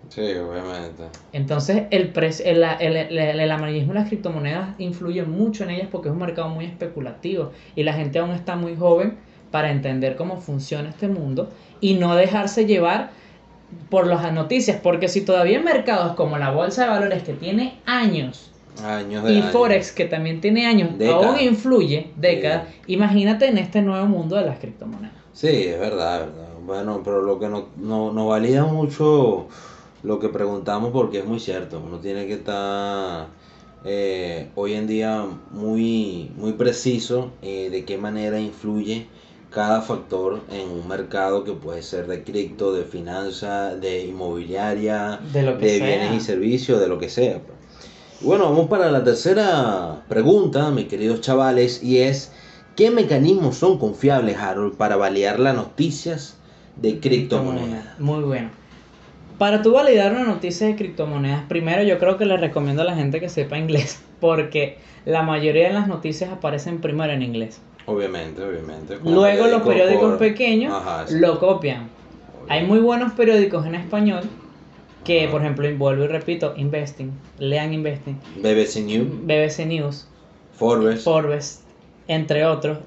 Sí, 0.08 0.20
obviamente. 0.34 1.10
Entonces 1.32 1.84
el, 1.90 2.12
pre- 2.12 2.30
el, 2.44 2.62
el, 2.62 2.96
el- 2.96 3.40
el 3.40 3.50
amarillismo 3.50 3.92
de 3.92 3.98
las 4.00 4.08
criptomonedas 4.08 4.74
influye 4.78 5.24
mucho 5.24 5.64
en 5.64 5.70
ellas 5.70 5.88
porque 5.90 6.08
es 6.08 6.12
un 6.12 6.20
mercado 6.20 6.48
muy 6.48 6.64
especulativo 6.64 7.52
y 7.74 7.82
la 7.82 7.92
gente 7.94 8.18
aún 8.18 8.30
está 8.30 8.56
muy 8.56 8.76
joven 8.76 9.18
para 9.56 9.70
entender 9.70 10.16
cómo 10.16 10.36
funciona 10.38 10.90
este 10.90 11.08
mundo 11.08 11.48
y 11.80 11.94
no 11.94 12.14
dejarse 12.14 12.66
llevar 12.66 13.08
por 13.88 14.06
las 14.06 14.30
noticias, 14.30 14.78
porque 14.82 15.08
si 15.08 15.22
todavía 15.22 15.62
mercados 15.62 16.14
como 16.14 16.36
la 16.36 16.50
bolsa 16.50 16.82
de 16.82 16.90
valores 16.90 17.22
que 17.22 17.32
tiene 17.32 17.80
años 17.86 18.50
Años 18.84 19.24
de 19.24 19.32
y 19.32 19.36
años. 19.38 19.52
Forex 19.52 19.92
que 19.92 20.04
también 20.04 20.42
tiene 20.42 20.66
años, 20.66 20.98
Décadas. 20.98 21.24
aún 21.24 21.40
influye 21.40 22.10
décadas, 22.16 22.64
imagínate 22.86 23.46
en 23.46 23.56
este 23.56 23.80
nuevo 23.80 24.04
mundo 24.04 24.36
de 24.36 24.44
las 24.44 24.58
criptomonedas. 24.58 25.16
Sí, 25.32 25.48
es 25.48 25.80
verdad, 25.80 26.24
es 26.24 26.26
verdad. 26.26 26.48
Bueno, 26.66 27.00
pero 27.02 27.22
lo 27.22 27.38
que 27.38 27.48
no, 27.48 27.68
no, 27.78 28.12
no 28.12 28.26
valida 28.26 28.66
mucho 28.66 29.48
lo 30.02 30.18
que 30.18 30.28
preguntamos 30.28 30.90
porque 30.92 31.20
es 31.20 31.24
muy 31.24 31.40
cierto. 31.40 31.82
Uno 31.82 31.96
tiene 32.00 32.26
que 32.26 32.34
estar 32.34 33.28
eh, 33.86 34.50
hoy 34.54 34.74
en 34.74 34.86
día 34.86 35.24
muy, 35.50 36.30
muy 36.36 36.52
preciso 36.52 37.30
eh, 37.40 37.70
de 37.70 37.86
qué 37.86 37.96
manera 37.96 38.38
influye 38.38 39.06
cada 39.56 39.80
factor 39.80 40.42
en 40.50 40.68
un 40.68 40.86
mercado 40.86 41.42
que 41.42 41.52
puede 41.52 41.82
ser 41.82 42.06
de 42.08 42.22
cripto, 42.22 42.74
de 42.74 42.84
finanzas, 42.84 43.80
de 43.80 44.04
inmobiliaria, 44.04 45.18
De 45.32 45.42
lo 45.42 45.56
que 45.56 45.64
de 45.64 45.78
sea. 45.78 45.86
bienes 45.86 46.12
y 46.12 46.20
servicios, 46.20 46.78
de 46.78 46.88
lo 46.88 46.98
que 46.98 47.08
sea. 47.08 47.38
pues. 47.38 47.56
Bueno, 48.20 48.50
vamos 48.50 48.68
para 48.68 48.90
la 48.90 49.02
tercera 49.02 50.02
pregunta, 50.10 50.70
mis 50.72 50.88
queridos 50.88 51.22
chavales, 51.22 51.82
y 51.82 52.00
es, 52.00 52.32
¿qué 52.76 52.90
mecanismos 52.90 53.56
son 53.56 53.78
confiables, 53.78 54.36
Harold, 54.36 54.76
para 54.76 54.96
validar 54.96 55.40
las 55.40 55.54
noticias 55.56 56.36
de 56.76 57.00
criptomonedas? 57.00 57.98
Muy 57.98 58.24
bueno. 58.24 58.50
Para 59.38 59.62
tú 59.62 59.72
validar 59.72 60.12
una 60.12 60.24
noticia 60.24 60.66
de 60.66 60.76
criptomonedas, 60.76 61.44
primero 61.48 61.82
yo 61.82 61.98
creo 61.98 62.18
que 62.18 62.26
les 62.26 62.38
recomiendo 62.38 62.82
a 62.82 62.84
la 62.84 62.94
gente 62.94 63.20
que 63.20 63.30
sepa 63.30 63.56
inglés, 63.56 64.02
porque 64.20 64.76
la 65.06 65.22
mayoría 65.22 65.68
de 65.68 65.72
las 65.72 65.88
noticias 65.88 66.30
aparecen 66.30 66.82
primero 66.82 67.14
en 67.14 67.22
inglés. 67.22 67.62
Obviamente, 67.86 68.42
obviamente. 68.42 68.98
Luego 69.04 69.46
los 69.46 69.62
periódico 69.62 69.64
periódicos 69.64 70.08
por- 70.10 70.18
pequeños 70.18 70.72
Ajá, 70.74 71.06
sí. 71.06 71.18
lo 71.18 71.38
copian. 71.38 71.88
Hay 72.48 72.64
muy 72.66 72.78
buenos 72.80 73.12
periódicos 73.12 73.64
en 73.66 73.74
español 73.74 74.22
que, 75.04 75.22
Ajá. 75.24 75.32
por 75.32 75.40
ejemplo, 75.42 75.68
vuelvo 75.76 76.04
y 76.04 76.08
repito, 76.08 76.54
Investing, 76.56 77.12
lean 77.38 77.72
Investing, 77.72 78.18
BBC 78.42 78.80
News, 78.82 79.08
BBC 79.26 79.66
News, 79.66 80.08
Forbes. 80.58 81.04
Forbes, 81.04 81.62
entre 82.08 82.44
otros, 82.44 82.78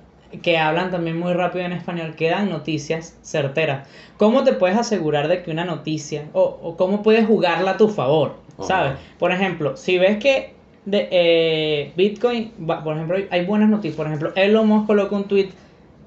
que 0.41 0.58
hablan 0.58 0.91
también 0.91 1.18
muy 1.18 1.34
rápido 1.34 1.65
en 1.65 1.72
español, 1.74 2.13
que 2.15 2.29
dan 2.29 2.50
noticias 2.50 3.18
certeras. 3.22 3.88
¿Cómo 4.18 4.44
te 4.44 4.53
puedes 4.53 4.77
asegurar 4.77 5.27
de 5.27 5.41
que 5.44 5.51
una 5.51 5.65
noticia, 5.65 6.25
o, 6.34 6.60
o 6.62 6.75
cómo 6.77 7.01
puedes 7.03 7.25
jugarla 7.25 7.72
a 7.72 7.77
tu 7.77 7.88
favor? 7.89 8.34
Ajá. 8.58 8.68
¿Sabes? 8.68 8.94
Por 9.18 9.32
ejemplo, 9.32 9.75
si 9.77 9.98
ves 9.98 10.18
que 10.18 10.53
de, 10.89 11.08
eh, 11.12 11.93
Bitcoin, 11.96 12.51
por 12.84 12.96
ejemplo, 12.96 13.17
hay- 13.29 13.46
buenas 13.46 13.69
noticias. 13.69 13.96
Por 13.96 14.08
ejemplo, 14.08 14.31
Elon 14.36 14.67
Musk 14.67 14.88
coloca 14.88 15.15
un 15.15 15.25
tweet, 15.25 15.50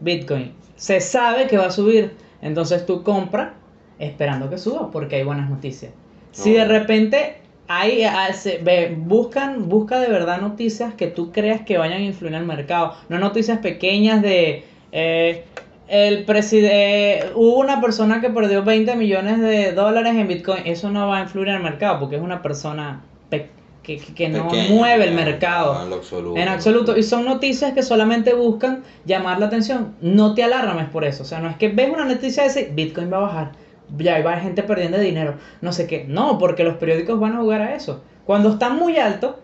Bitcoin, 0.00 0.52
se 0.76 1.00
sabe 1.00 1.46
que 1.46 1.56
va 1.58 1.66
a 1.66 1.70
subir, 1.70 2.12
entonces 2.40 2.84
tú 2.86 3.02
compras 3.02 3.50
esperando 3.98 4.50
que 4.50 4.58
suba 4.58 4.90
porque 4.90 5.16
hay 5.16 5.24
buenas 5.24 5.48
noticias. 5.48 5.92
Si 6.32 6.52
de 6.52 6.64
repente 6.64 7.36
hay, 7.68 8.02
ah, 8.04 8.32
se- 8.32 8.58
ve, 8.58 8.94
buscan, 8.98 9.68
busca 9.68 10.00
de 10.00 10.08
verdad 10.08 10.40
noticias 10.40 10.94
que 10.94 11.06
tú 11.06 11.30
creas 11.30 11.60
que 11.62 11.78
vayan 11.78 11.98
a 12.02 12.04
influir 12.04 12.34
al 12.34 12.44
mercado, 12.46 12.94
no 13.08 13.18
noticias 13.18 13.58
pequeñas 13.58 14.22
de 14.22 14.64
eh, 14.92 15.44
el 15.88 16.24
presidente, 16.24 17.30
hubo 17.34 17.58
una 17.58 17.80
persona 17.80 18.20
que 18.20 18.30
perdió 18.30 18.62
20 18.64 18.94
millones 18.96 19.40
de 19.40 19.72
dólares 19.72 20.14
en 20.16 20.26
Bitcoin, 20.28 20.62
eso 20.66 20.90
no 20.90 21.06
va 21.08 21.18
a 21.18 21.22
influir 21.22 21.50
al 21.50 21.62
mercado 21.62 21.98
porque 22.00 22.16
es 22.16 22.22
una 22.22 22.42
persona 22.42 23.02
pe- 23.30 23.48
que, 23.82 23.98
que- 23.98 24.14
que 24.14 24.28
no 24.28 24.48
Pequeña, 24.48 24.74
mueve 24.74 25.04
el 25.08 25.14
mercado. 25.14 25.82
en 25.82 25.90
lo 25.90 25.96
absoluto. 25.96 26.40
En 26.40 26.48
absoluto. 26.48 26.96
Y 26.96 27.02
son 27.02 27.24
noticias 27.24 27.72
que 27.72 27.82
solamente 27.82 28.32
buscan 28.34 28.82
llamar 29.04 29.40
la 29.40 29.46
atención. 29.46 29.94
No 30.00 30.34
te 30.34 30.42
alarmes 30.44 30.88
por 30.88 31.04
eso. 31.04 31.22
O 31.22 31.26
sea, 31.26 31.40
no 31.40 31.48
es 31.50 31.56
que 31.56 31.68
ves 31.68 31.90
una 31.92 32.04
noticia 32.04 32.42
de 32.44 32.48
ese 32.48 32.70
Bitcoin 32.72 33.12
va 33.12 33.16
a 33.18 33.20
bajar. 33.20 33.52
Ya 33.98 34.22
va 34.22 34.38
gente 34.38 34.62
perdiendo 34.62 34.98
dinero. 34.98 35.34
No 35.60 35.72
sé 35.72 35.86
qué. 35.86 36.04
No, 36.08 36.38
porque 36.38 36.64
los 36.64 36.76
periódicos 36.76 37.18
van 37.20 37.32
a 37.34 37.40
jugar 37.40 37.60
a 37.62 37.74
eso. 37.74 38.02
Cuando 38.24 38.50
están 38.50 38.76
muy 38.78 38.96
alto, 38.98 39.40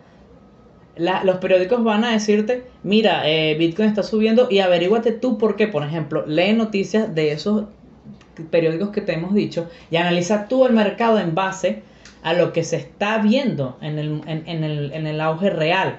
la- 0.96 1.22
los 1.24 1.36
periódicos 1.36 1.82
van 1.84 2.04
a 2.04 2.12
decirte, 2.12 2.64
mira, 2.82 3.28
eh, 3.28 3.56
Bitcoin 3.58 3.88
está 3.88 4.02
subiendo 4.02 4.48
y 4.50 4.60
averíguate 4.60 5.12
tú 5.12 5.36
por 5.38 5.56
qué. 5.56 5.66
Por 5.66 5.82
ejemplo, 5.82 6.24
lee 6.26 6.52
noticias 6.54 7.14
de 7.14 7.32
esos 7.32 7.64
periódicos 8.50 8.90
que 8.90 9.00
te 9.00 9.14
hemos 9.14 9.34
dicho 9.34 9.68
y 9.90 9.96
analiza 9.96 10.46
tú 10.48 10.64
el 10.64 10.72
mercado 10.72 11.18
en 11.18 11.34
base 11.34 11.82
a 12.22 12.32
lo 12.32 12.52
que 12.52 12.64
se 12.64 12.76
está 12.76 13.18
viendo 13.18 13.76
en 13.80 13.98
el, 13.98 14.20
en, 14.26 14.42
en 14.46 14.64
el, 14.64 14.92
en 14.92 15.06
el 15.06 15.20
auge 15.20 15.50
real. 15.50 15.98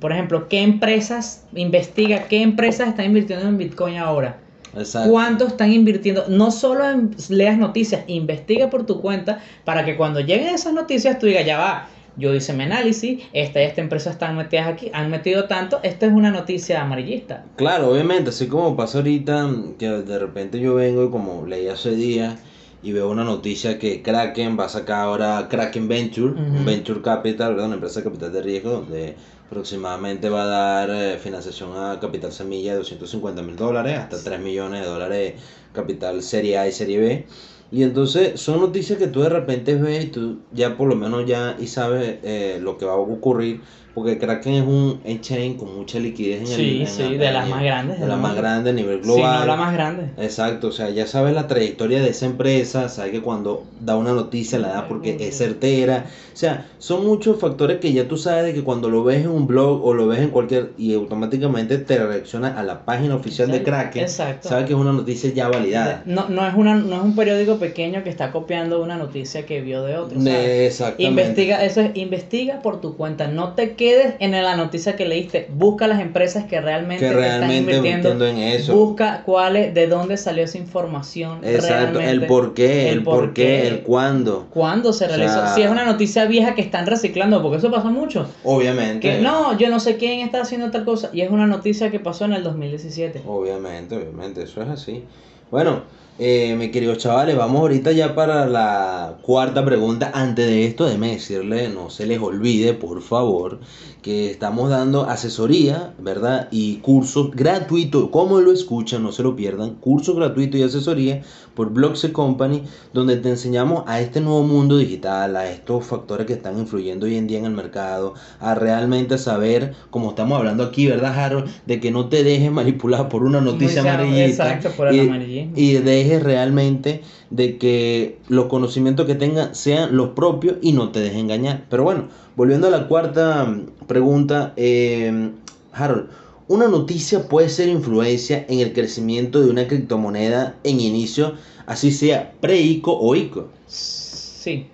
Por 0.00 0.12
ejemplo, 0.12 0.48
¿qué 0.48 0.62
empresas 0.62 1.46
investiga? 1.54 2.24
¿Qué 2.28 2.42
empresas 2.42 2.88
están 2.88 3.06
invirtiendo 3.06 3.46
en 3.48 3.58
Bitcoin 3.58 3.96
ahora? 3.96 4.38
Exacto. 4.76 5.10
¿Cuánto 5.10 5.46
están 5.46 5.72
invirtiendo? 5.72 6.26
No 6.28 6.50
solo 6.50 6.88
en- 6.88 7.10
leas 7.30 7.58
noticias, 7.58 8.02
investiga 8.06 8.70
por 8.70 8.86
tu 8.86 9.00
cuenta 9.00 9.40
para 9.64 9.84
que 9.84 9.96
cuando 9.96 10.20
lleguen 10.20 10.54
esas 10.54 10.72
noticias 10.72 11.18
tú 11.18 11.26
digas, 11.26 11.44
ya 11.46 11.58
va, 11.58 11.88
yo 12.16 12.34
hice 12.34 12.52
mi 12.52 12.64
análisis, 12.64 13.22
esta 13.32 13.60
y 13.62 13.64
esta 13.64 13.80
empresa 13.80 14.10
están 14.10 14.36
metidas 14.36 14.66
aquí, 14.68 14.90
han 14.92 15.10
metido 15.10 15.44
tanto, 15.44 15.80
esta 15.82 16.06
es 16.06 16.12
una 16.12 16.30
noticia 16.30 16.82
amarillista. 16.82 17.44
Claro, 17.56 17.90
obviamente, 17.90 18.30
así 18.30 18.46
como 18.46 18.76
pasa 18.76 18.98
ahorita, 18.98 19.48
que 19.78 19.88
de 19.88 20.18
repente 20.18 20.60
yo 20.60 20.74
vengo 20.74 21.04
y 21.04 21.10
como 21.10 21.46
leí 21.46 21.68
hace 21.68 21.92
días 21.92 22.34
y 22.80 22.92
veo 22.92 23.08
una 23.10 23.24
noticia 23.24 23.78
que 23.78 24.02
Kraken 24.02 24.58
va 24.58 24.66
a 24.66 24.68
sacar 24.68 25.00
ahora 25.00 25.48
Kraken 25.48 25.88
Venture, 25.88 26.32
Ujú. 26.32 26.64
Venture 26.64 27.02
Capital, 27.02 27.50
¿verdad? 27.50 27.66
una 27.66 27.74
empresa 27.74 28.00
de 28.00 28.04
capital 28.04 28.32
de 28.32 28.42
riesgo 28.42 28.70
donde 28.70 29.16
aproximadamente 29.46 30.28
va 30.28 30.42
a 30.42 30.46
dar 30.46 30.90
eh, 30.90 31.18
financiación 31.18 31.70
a 31.76 31.98
capital 32.00 32.32
semilla 32.32 32.72
de 32.72 32.78
250 32.78 33.42
mil 33.42 33.56
dólares 33.56 33.98
hasta 33.98 34.22
3 34.22 34.40
millones 34.40 34.82
de 34.82 34.86
dólares 34.86 35.34
capital 35.72 36.22
serie 36.22 36.58
A 36.58 36.68
y 36.68 36.72
serie 36.72 36.98
B. 36.98 37.26
Y 37.70 37.82
entonces 37.82 38.40
son 38.40 38.60
noticias 38.60 38.98
que 38.98 39.08
tú 39.08 39.20
de 39.20 39.28
repente 39.28 39.74
ves 39.74 40.04
y 40.06 40.08
tú 40.08 40.38
ya 40.52 40.76
por 40.76 40.88
lo 40.88 40.96
menos 40.96 41.26
ya 41.26 41.56
y 41.58 41.66
sabes 41.66 42.18
eh, 42.22 42.58
lo 42.62 42.78
que 42.78 42.86
va 42.86 42.92
a 42.92 42.96
ocurrir. 42.96 43.62
Porque 43.98 44.16
Kraken 44.18 44.52
es 44.54 44.62
un 44.62 45.00
exchange 45.04 45.56
con 45.56 45.74
mucha 45.76 45.98
liquidez 45.98 46.42
en 46.42 46.46
el 46.46 46.52
Sí, 46.56 46.80
en 46.82 46.86
sí, 46.86 47.02
el- 47.02 47.18
de 47.18 47.32
las 47.32 47.44
el- 47.44 47.50
más 47.50 47.62
grandes 47.62 48.00
De 48.00 48.06
las 48.06 48.18
más 48.18 48.36
grandes 48.36 48.72
a 48.72 48.76
nivel 48.76 49.00
global. 49.00 49.40
no 49.40 49.46
la 49.46 49.56
más 49.56 49.72
grande. 49.72 50.04
Exacto, 50.18 50.68
o 50.68 50.72
sea, 50.72 50.90
ya 50.90 51.06
sabes 51.06 51.34
la 51.34 51.46
trayectoria 51.48 52.00
de 52.00 52.10
esa 52.10 52.26
empresa, 52.26 52.88
sabes 52.88 53.10
que 53.12 53.20
cuando 53.20 53.64
da 53.80 53.96
una 53.96 54.12
noticia 54.12 54.58
la 54.58 54.68
da 54.68 54.88
porque 54.88 55.16
es 55.20 55.36
certera. 55.38 56.06
O 56.32 56.36
sea, 56.36 56.68
son 56.78 57.04
muchos 57.04 57.40
factores 57.40 57.78
que 57.80 57.92
ya 57.92 58.06
tú 58.06 58.16
sabes 58.16 58.44
de 58.44 58.54
que 58.54 58.62
cuando 58.62 58.88
lo 58.88 59.02
ves 59.02 59.22
en 59.24 59.30
un 59.30 59.46
blog 59.48 59.84
o 59.84 59.94
lo 59.94 60.06
ves 60.06 60.20
en 60.20 60.30
cualquier 60.30 60.70
y 60.76 60.94
automáticamente 60.94 61.78
te 61.78 61.98
reacciona 61.98 62.48
a 62.58 62.62
la 62.62 62.84
página 62.84 63.16
oficial 63.16 63.50
de 63.50 63.62
Kraken, 63.64 64.02
Exacto. 64.02 64.48
sabes 64.48 64.66
que 64.66 64.74
es 64.74 64.78
una 64.78 64.92
noticia 64.92 65.32
ya 65.32 65.48
validada. 65.48 66.02
No, 66.06 66.28
no, 66.28 66.46
es 66.46 66.54
una, 66.54 66.76
no 66.76 66.96
es 66.96 67.02
un 67.02 67.16
periódico 67.16 67.58
pequeño 67.58 68.04
que 68.04 68.10
está 68.10 68.30
copiando 68.30 68.80
una 68.82 68.96
noticia 68.96 69.44
que 69.46 69.60
vio 69.60 69.82
de 69.82 69.96
otro. 69.96 70.20
¿sabes? 70.20 70.68
Exactamente. 70.68 71.04
Investiga, 71.22 71.64
eso 71.64 71.80
es, 71.80 71.90
investiga 71.96 72.60
por 72.60 72.80
tu 72.80 72.96
cuenta. 72.96 73.26
No 73.28 73.54
te 73.54 73.72
quedes 73.72 73.87
en 74.18 74.30
la 74.32 74.56
noticia 74.56 74.96
que 74.96 75.06
leíste. 75.06 75.48
Busca 75.52 75.86
las 75.86 76.00
empresas 76.00 76.44
que 76.44 76.60
realmente, 76.60 77.08
que 77.08 77.20
están 77.26 77.52
invirtiendo. 77.52 78.26
en 78.26 78.38
eso. 78.38 78.74
Busca 78.74 79.22
cuáles, 79.24 79.74
de 79.74 79.86
dónde 79.86 80.16
salió 80.16 80.44
esa 80.44 80.58
información. 80.58 81.40
Exacto, 81.44 81.98
realmente, 81.98 82.10
el 82.10 82.26
por 82.26 82.54
qué, 82.54 82.90
el, 82.90 83.02
por 83.02 83.32
qué, 83.32 83.66
el 83.68 83.80
cuándo. 83.82 84.46
cuándo 84.50 84.92
se 84.92 85.04
O 85.04 85.08
realizó. 85.08 85.34
sea- 85.34 85.54
si 85.54 85.62
es 85.62 85.70
una 85.70 85.84
noticia 85.84 86.24
vieja 86.26 86.54
que 86.54 86.62
están 86.62 86.86
reciclando, 86.86 87.42
porque 87.42 87.58
eso 87.58 87.70
pasa 87.70 87.88
mucho. 87.90 88.28
Obviamente. 88.44 89.00
Que 89.00 89.20
no, 89.20 89.56
yo 89.58 89.68
no 89.70 89.80
sé 89.80 89.96
quién 89.96 90.20
está 90.20 90.40
haciendo 90.42 90.70
tal 90.70 90.84
cosa. 90.84 91.10
Y 91.12 91.20
es 91.22 91.30
una 91.30 91.46
noticia 91.46 91.90
que 91.90 92.00
pasó 92.00 92.24
en 92.24 92.32
el 92.34 92.42
2017. 92.42 93.22
Obviamente, 93.26 93.96
obviamente, 93.96 94.42
eso 94.42 94.62
es 94.62 94.68
así. 94.68 95.04
Bueno, 95.50 95.82
eh, 96.18 96.56
mis 96.56 96.70
queridos 96.70 96.98
chavales, 96.98 97.36
vamos 97.36 97.60
ahorita 97.60 97.92
ya 97.92 98.14
para 98.14 98.46
la 98.46 99.18
cuarta 99.22 99.64
pregunta. 99.64 100.10
Antes 100.12 100.46
de 100.46 100.66
esto, 100.66 100.84
déjenme 100.84 101.12
decirle, 101.12 101.68
no 101.68 101.90
se 101.90 102.06
les 102.06 102.20
olvide, 102.20 102.74
por 102.74 103.02
favor, 103.02 103.60
que 104.02 104.30
estamos 104.30 104.70
dando 104.70 105.04
asesoría, 105.04 105.94
¿verdad? 105.98 106.48
Y 106.50 106.76
cursos 106.76 107.30
gratuitos, 107.30 108.10
como 108.10 108.40
lo 108.40 108.52
escuchan, 108.52 109.02
no 109.02 109.12
se 109.12 109.22
lo 109.22 109.36
pierdan, 109.36 109.76
cursos 109.76 110.16
gratuitos 110.16 110.58
y 110.58 110.64
asesoría 110.64 111.22
por 111.54 111.70
Blockse 111.72 112.12
Company, 112.12 112.62
donde 112.92 113.16
te 113.16 113.28
enseñamos 113.28 113.84
a 113.86 114.00
este 114.00 114.20
nuevo 114.20 114.42
mundo 114.42 114.76
digital, 114.78 115.36
a 115.36 115.50
estos 115.50 115.84
factores 115.84 116.26
que 116.26 116.34
están 116.34 116.58
influyendo 116.58 117.06
hoy 117.06 117.16
en 117.16 117.26
día 117.26 117.38
en 117.38 117.44
el 117.44 117.52
mercado, 117.52 118.14
a 118.40 118.54
realmente 118.54 119.18
saber, 119.18 119.74
como 119.90 120.10
estamos 120.10 120.38
hablando 120.38 120.64
aquí, 120.64 120.86
¿verdad, 120.86 121.18
Harold? 121.18 121.48
De 121.66 121.80
que 121.80 121.90
no 121.90 122.08
te 122.08 122.22
dejes 122.22 122.50
manipular 122.50 123.08
por 123.08 123.24
una 123.24 123.40
noticia 123.40 123.82
Muy. 123.82 124.20
Exacto, 124.20 124.70
por 124.70 124.88
el 124.88 124.96
y, 124.96 125.00
amarillismo. 125.00 125.52
y 125.56 125.72
dejes 126.08 126.22
realmente 126.22 127.02
de 127.30 127.58
que 127.58 128.18
los 128.28 128.46
conocimientos 128.46 129.06
que 129.06 129.14
tengas 129.14 129.56
sean 129.56 129.96
los 129.96 130.10
propios 130.10 130.56
y 130.62 130.72
no 130.72 130.90
te 130.90 131.00
dejes 131.00 131.18
engañar. 131.18 131.64
Pero 131.68 131.84
bueno, 131.84 132.08
volviendo 132.36 132.66
a 132.66 132.70
la 132.70 132.88
cuarta 132.88 133.44
mm, 133.44 133.86
pregunta, 133.86 134.52
eh, 134.56 135.30
Harold, 135.72 136.08
¿una 136.48 136.68
noticia 136.68 137.28
puede 137.28 137.48
ser 137.48 137.68
influencia 137.68 138.44
en 138.48 138.60
el 138.60 138.72
crecimiento 138.72 139.40
de 139.40 139.50
una 139.50 139.66
criptomoneda 139.66 140.56
en 140.64 140.80
inicio, 140.80 141.34
así 141.66 141.92
sea 141.92 142.32
pre-ICO 142.40 142.98
o 142.98 143.14
ICO? 143.14 143.48
Sí. 143.66 144.66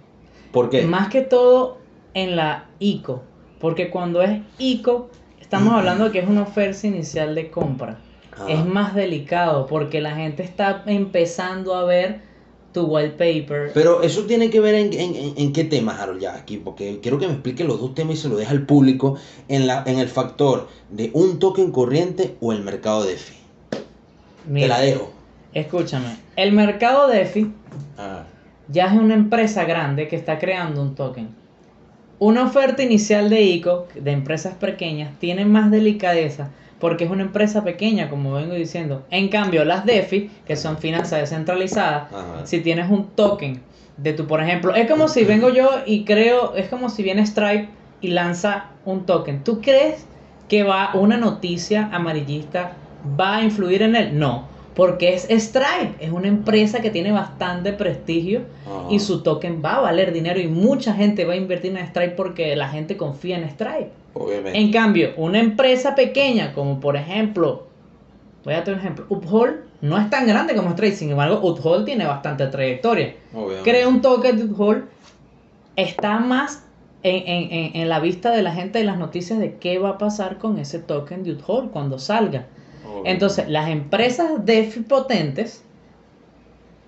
¿Por 0.53 0.71
qué? 0.71 0.83
Más 0.83 1.09
que 1.09 1.23
todo 1.23 1.79
en 2.14 2.37
la 2.37 2.67
ICO. 2.79 3.23
Porque 3.61 3.91
cuando 3.91 4.23
es 4.23 4.41
ICO, 4.59 5.11
estamos 5.41 5.73
hablando 5.73 6.05
de 6.05 6.12
que 6.12 6.19
es 6.21 6.29
una 6.29 6.43
oferta 6.43 6.87
inicial 6.87 7.35
de 7.35 7.50
compra. 7.50 7.99
Es 8.49 8.64
más 8.64 8.95
delicado 8.95 9.67
porque 9.67 10.00
la 10.00 10.14
gente 10.17 10.43
está 10.43 10.83
empezando 10.87 11.75
a 11.75 11.85
ver 11.85 12.21
tu 12.73 12.87
white 12.87 13.11
paper. 13.12 13.71
Pero 13.73 14.03
eso 14.03 14.25
tiene 14.25 14.50
que 14.50 14.59
ver 14.61 14.75
en, 14.75 14.93
en, 14.93 15.35
en- 15.37 15.53
qué 15.53 15.62
temas, 15.62 16.00
Harold, 16.00 16.21
ya 16.21 16.35
aquí, 16.35 16.57
porque 16.57 16.99
quiero 17.00 17.19
que 17.19 17.26
me 17.29 17.35
explique 17.35 17.62
los 17.62 17.81
dos 17.81 17.95
temas 17.95 18.14
y 18.14 18.17
se 18.19 18.29
lo 18.29 18.37
deja 18.37 18.50
al 18.50 18.67
público 18.67 19.17
en, 19.49 19.69
la, 19.69 19.85
en 19.87 19.99
el 20.00 20.09
factor 20.09 20.69
de 20.91 21.11
un 21.14 21.38
token 21.38 21.71
corriente 21.71 22.35
o 22.41 22.53
el 22.53 22.62
mercado 22.62 23.05
DeFi. 23.05 23.35
Te 23.71 23.79
Mira, 24.50 24.67
la 24.69 24.81
dejo. 24.81 25.11
escúchame. 25.53 26.17
El 26.37 26.53
mercado 26.53 27.07
DeFi 27.09 27.53
Ah, 27.97 28.25
ya 28.69 28.87
es 28.87 28.99
una 29.00 29.14
empresa 29.14 29.64
grande 29.64 30.09
que 30.09 30.17
está 30.17 30.41
creando 30.41 30.83
un 30.83 30.97
token. 30.97 31.29
Una 32.19 32.45
oferta 32.45 32.83
inicial 32.83 33.31
de 33.31 33.43
ICO, 33.43 33.87
de 33.95 34.11
empresas 34.11 34.55
pequeñas, 34.55 35.17
tiene 35.21 35.45
más 35.45 35.71
delicadeza 35.71 36.50
porque 36.81 37.04
es 37.04 37.11
una 37.11 37.23
empresa 37.23 37.64
pequeña, 37.64 38.11
como 38.11 38.33
vengo 38.33 38.54
diciendo. 38.54 39.02
En 39.11 39.28
cambio, 39.28 39.64
las 39.64 39.85
DeFi, 39.87 40.31
que 40.47 40.57
son 40.57 40.78
finanzas 40.78 41.21
descentralizadas, 41.21 42.12
Ajá. 42.12 42.47
si 42.47 42.61
tienes 42.61 42.90
un 42.90 43.07
token 43.09 43.61
de 43.97 44.12
tu, 44.12 44.26
por 44.26 44.43
ejemplo, 44.43 44.75
es 44.75 44.90
como 44.90 45.09
si 45.09 45.25
vengo 45.25 45.50
yo 45.50 45.71
y 45.87 46.04
creo, 46.04 46.54
es 46.57 46.69
como 46.69 46.88
si 46.88 47.02
viene 47.02 47.25
Stripe 47.25 47.69
y 48.00 48.09
lanza 48.09 48.66
un 48.85 49.07
token. 49.07 49.45
¿Tú 49.45 49.61
crees 49.61 50.04
que 50.49 50.62
va 50.62 50.90
una 50.95 51.16
noticia 51.16 51.88
amarillista 51.93 52.73
va 53.19 53.37
a 53.37 53.43
influir 53.45 53.83
en 53.83 53.97
él? 53.97 54.19
No, 54.19 54.49
Porque 54.75 55.14
es 55.14 55.28
Stripe, 55.31 55.95
es 56.00 56.11
una 56.11 56.26
empresa 56.26 56.81
que 56.81 56.90
tiene 56.90 57.12
bastante 57.12 57.73
prestigio 57.73 58.43
Ajá. 58.66 58.88
y 58.90 58.99
su 58.99 59.23
token 59.23 59.62
va 59.64 59.76
a 59.76 59.81
valer 59.81 60.12
dinero 60.12 60.40
y 60.40 60.49
mucha 60.49 60.93
gente 60.93 61.25
va 61.25 61.35
a 61.35 61.37
invertir 61.37 61.76
en 61.76 61.87
Stripe 61.87 62.14
porque 62.16 62.57
la 62.57 62.69
gente 62.69 62.97
confía 62.97 63.38
en 63.38 63.49
Stripe. 63.49 63.90
Obviamente. 64.14 64.59
En 64.59 64.71
cambio, 64.73 65.11
una 65.16 65.38
empresa 65.40 65.94
pequeña 65.94 66.52
como 66.54 66.80
por 66.80 66.97
ejemplo, 66.97 67.66
voy 68.44 68.54
a 68.54 68.59
dar 68.62 68.71
un 68.75 68.80
ejemplo, 68.80 69.06
Uphold 69.09 69.56
no 69.80 69.99
es 69.99 70.09
tan 70.09 70.26
grande 70.26 70.54
como 70.54 70.71
Stripe, 70.71 70.97
sin 70.97 71.11
embargo, 71.11 71.40
Uphold 71.42 71.85
tiene 71.85 72.06
bastante 72.06 72.47
trayectoria. 72.47 73.14
Obviamente. 73.35 73.71
Crea 73.71 73.88
un 73.88 74.00
token 74.00 74.37
de 74.38 74.44
Uphold, 74.44 74.85
está 75.76 76.18
más 76.21 76.64
en, 77.02 77.16
en- 77.28 77.52
en- 77.52 77.76
en 77.83 77.88
la 77.90 78.00
vista 78.00 78.30
de 78.30 78.42
la 78.42 78.52
gente 78.52 78.78
de 78.78 78.85
las 78.85 78.97
noticias 78.99 79.38
de 79.38 79.56
qué 79.56 79.78
va 79.78 79.90
a 79.90 79.99
pasar 79.99 80.38
con 80.38 80.59
ese 80.59 80.78
token 80.78 81.23
de 81.25 81.33
Uphold 81.33 81.71
cuando 81.71 81.99
salga. 81.99 82.47
Obviamente. 82.85 83.11
Entonces, 83.11 83.49
las 83.49 83.68
empresas 83.68 84.44
DeFi 84.47 84.80
potentes 84.80 85.62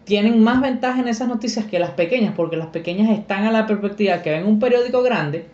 tienen 0.04 0.42
más 0.42 0.60
ventaja 0.62 1.00
en 1.00 1.08
esas 1.08 1.26
noticias 1.28 1.66
que 1.66 1.78
las 1.78 1.90
pequeñas, 1.90 2.32
porque 2.36 2.56
las 2.56 2.68
pequeñas 2.68 3.10
están 3.10 3.44
a 3.44 3.50
la 3.50 3.66
perspectiva 3.66 4.22
que 4.22 4.30
ven 4.30 4.46
un 4.46 4.60
periódico 4.60 5.02
grande, 5.02 5.46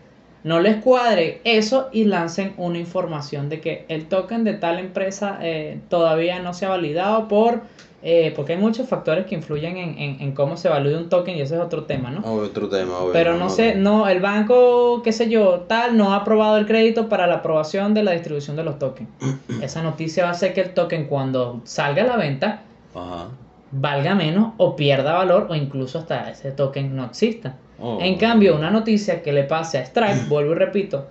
no 0.43 0.59
les 0.59 0.77
cuadre 0.77 1.39
eso 1.43 1.89
y 1.91 2.05
lancen 2.05 2.53
una 2.57 2.77
información 2.77 3.49
de 3.49 3.61
que 3.61 3.85
el 3.87 4.05
token 4.07 4.43
de 4.43 4.53
tal 4.53 4.79
empresa 4.79 5.39
eh, 5.41 5.79
todavía 5.89 6.39
no 6.39 6.53
se 6.53 6.65
ha 6.65 6.69
validado 6.69 7.27
por... 7.27 7.61
eh, 8.05 8.33
porque 8.35 8.51
hay 8.53 8.59
muchos 8.59 8.89
factores 8.89 9.25
que 9.25 9.35
influyen 9.35 9.77
en, 9.77 9.97
en- 9.97 10.21
en 10.21 10.31
cómo 10.33 10.57
se 10.57 10.67
evalúa 10.67 10.97
un 10.97 11.07
token 11.07 11.37
y 11.37 11.41
ese 11.41 11.55
es 11.55 11.61
otro 11.61 11.83
tema, 11.85 12.11
¿no? 12.11 12.19
Otro 12.33 12.67
tema, 12.67 12.97
obvio, 12.99 13.13
Pero 13.13 13.37
no 13.37 13.47
sé, 13.49 13.75
no, 13.75 14.09
el 14.09 14.19
banco, 14.19 15.01
qué 15.03 15.13
sé 15.13 15.29
yo, 15.29 15.61
tal, 15.69 15.95
no 15.95 16.11
ha 16.11 16.17
aprobado 16.17 16.57
el 16.57 16.65
crédito 16.65 17.07
para 17.07 17.27
la 17.27 17.35
aprobación 17.35 17.93
de 17.93 18.03
la 18.03 18.11
distribución 18.11 18.57
de 18.57 18.63
los 18.65 18.77
tokens. 18.77 19.09
Esa 19.61 19.81
noticia 19.83 20.23
va 20.23 20.29
a 20.29 20.33
hacer 20.33 20.53
que 20.53 20.59
el 20.61 20.73
token 20.73 21.05
cuando 21.05 21.61
salga 21.63 22.03
a 22.03 22.07
la 22.07 22.17
venta 22.17 22.63
Ajá. 22.93 23.27
Valga 23.73 24.15
menos 24.15 24.53
o 24.57 24.75
pierda 24.75 25.13
valor 25.13 25.47
o 25.49 25.55
incluso 25.55 25.99
hasta 25.99 26.29
ese 26.29 26.51
token 26.51 26.95
no 26.95 27.05
exista. 27.05 27.55
Oh. 27.79 27.97
En 27.99 28.17
cambio, 28.17 28.55
una 28.55 28.69
noticia 28.69 29.21
que 29.21 29.33
le 29.33 29.43
pase 29.43 29.79
a 29.79 29.85
Stripe, 29.85 30.25
vuelvo 30.29 30.51
y 30.53 30.55
repito, 30.55 31.07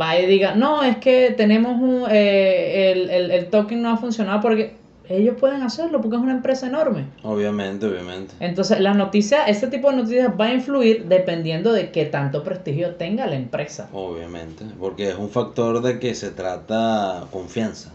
va 0.00 0.18
y 0.18 0.26
diga, 0.26 0.54
no, 0.54 0.82
es 0.82 0.96
que 0.98 1.34
tenemos 1.36 1.80
un, 1.80 2.04
eh, 2.10 2.92
el, 2.92 3.10
el, 3.10 3.30
el 3.30 3.46
token 3.46 3.82
no 3.82 3.90
ha 3.90 3.96
funcionado 3.96 4.40
porque 4.40 4.84
ellos 5.08 5.36
pueden 5.38 5.62
hacerlo 5.62 6.00
porque 6.00 6.16
es 6.16 6.22
una 6.22 6.32
empresa 6.32 6.66
enorme. 6.66 7.06
Obviamente, 7.22 7.86
obviamente. 7.86 8.34
Entonces, 8.40 8.80
las 8.80 8.96
noticias, 8.96 9.42
este 9.48 9.66
tipo 9.66 9.90
de 9.90 9.96
noticias 9.96 10.32
va 10.40 10.46
a 10.46 10.54
influir 10.54 11.06
dependiendo 11.06 11.72
de 11.72 11.90
qué 11.90 12.06
tanto 12.06 12.42
prestigio 12.42 12.94
tenga 12.94 13.26
la 13.26 13.36
empresa. 13.36 13.88
Obviamente. 13.92 14.64
Porque 14.78 15.10
es 15.10 15.16
un 15.16 15.28
factor 15.28 15.82
de 15.82 15.98
que 15.98 16.14
se 16.14 16.30
trata 16.30 17.24
confianza. 17.30 17.92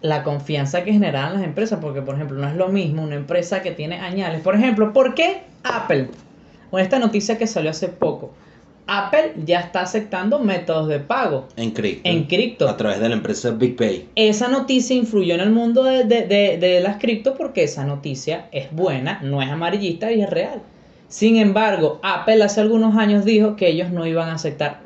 La 0.00 0.22
confianza 0.22 0.84
que 0.84 0.92
generan 0.92 1.34
las 1.34 1.42
empresas, 1.42 1.78
porque 1.82 2.02
por 2.02 2.14
ejemplo, 2.14 2.38
no 2.38 2.48
es 2.48 2.54
lo 2.54 2.68
mismo 2.68 3.02
una 3.02 3.16
empresa 3.16 3.62
que 3.62 3.72
tiene 3.72 3.96
añales. 3.98 4.40
Por 4.42 4.54
ejemplo, 4.54 4.92
¿por 4.92 5.14
qué 5.14 5.42
Apple? 5.64 6.08
Con 6.70 6.80
esta 6.80 6.98
noticia 6.98 7.36
que 7.38 7.46
salió 7.46 7.70
hace 7.70 7.88
poco. 7.88 8.32
Apple 8.90 9.32
ya 9.44 9.60
está 9.60 9.80
aceptando 9.82 10.38
métodos 10.38 10.88
de 10.88 10.98
pago 10.98 11.48
En 11.56 11.72
cripto. 11.72 12.08
en 12.08 12.24
cripto. 12.24 12.68
A 12.68 12.76
través 12.78 13.00
de 13.00 13.08
la 13.10 13.16
empresa 13.16 13.50
BigPay. 13.50 14.08
Esa 14.14 14.48
noticia 14.48 14.96
influyó 14.96 15.34
en 15.34 15.40
el 15.40 15.50
mundo 15.50 15.84
de, 15.84 16.04
de- 16.04 16.26
de- 16.26 16.56
de 16.58 16.80
las 16.80 16.96
cripto 16.96 17.34
porque 17.34 17.64
esa 17.64 17.84
noticia 17.84 18.46
es 18.50 18.72
buena, 18.72 19.20
no 19.22 19.42
es 19.42 19.50
amarillista 19.50 20.10
y 20.12 20.22
es 20.22 20.30
real. 20.30 20.62
Sin 21.08 21.36
embargo, 21.36 22.00
Apple 22.02 22.42
hace 22.42 22.60
algunos 22.62 22.96
años 22.96 23.24
dijo 23.26 23.56
que 23.56 23.68
ellos 23.68 23.90
no 23.90 24.06
iban 24.06 24.28
a 24.30 24.34
aceptar, 24.34 24.80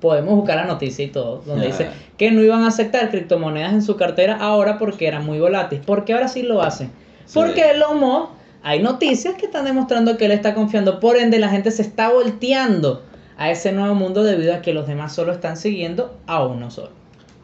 podemos 0.00 0.34
buscar 0.34 0.56
la 0.56 0.64
noticia 0.64 1.04
y 1.04 1.08
todo, 1.08 1.42
donde 1.46 1.66
dice 1.66 1.88
que 2.16 2.30
no 2.30 2.42
iban 2.42 2.62
a 2.62 2.68
aceptar 2.68 3.10
criptomonedas 3.10 3.72
en 3.72 3.82
su 3.82 3.96
cartera 3.96 4.36
ahora 4.36 4.78
porque 4.78 5.06
era 5.06 5.20
muy 5.20 5.38
volátil. 5.38 5.80
Porque 5.84 6.12
ahora 6.12 6.28
sí 6.28 6.42
lo 6.42 6.62
hacen. 6.62 6.92
Sí. 7.26 7.32
Porque 7.34 7.70
Elon 7.70 8.00
Musk, 8.00 8.30
hay 8.62 8.82
noticias 8.82 9.34
que 9.34 9.46
están 9.46 9.64
demostrando 9.64 10.16
que 10.16 10.26
él 10.26 10.32
está 10.32 10.54
confiando, 10.54 11.00
por 11.00 11.16
ende 11.16 11.38
la 11.38 11.48
gente 11.48 11.70
se 11.70 11.82
está 11.82 12.10
volteando 12.10 13.02
a 13.36 13.50
ese 13.50 13.72
nuevo 13.72 13.94
mundo 13.94 14.24
debido 14.24 14.54
a 14.54 14.62
que 14.62 14.72
los 14.72 14.86
demás 14.86 15.14
solo 15.14 15.32
están 15.32 15.56
siguiendo 15.56 16.16
a 16.26 16.44
uno 16.44 16.70
solo. 16.70 16.90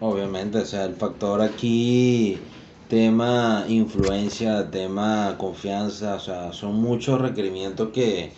Obviamente, 0.00 0.58
o 0.58 0.64
sea, 0.64 0.84
el 0.84 0.94
factor 0.94 1.40
aquí, 1.42 2.38
tema 2.88 3.64
influencia, 3.68 4.68
tema 4.70 5.36
confianza, 5.38 6.16
o 6.16 6.20
sea, 6.20 6.52
son 6.52 6.74
muchos 6.74 7.20
requerimientos 7.20 7.90
que, 7.94 8.32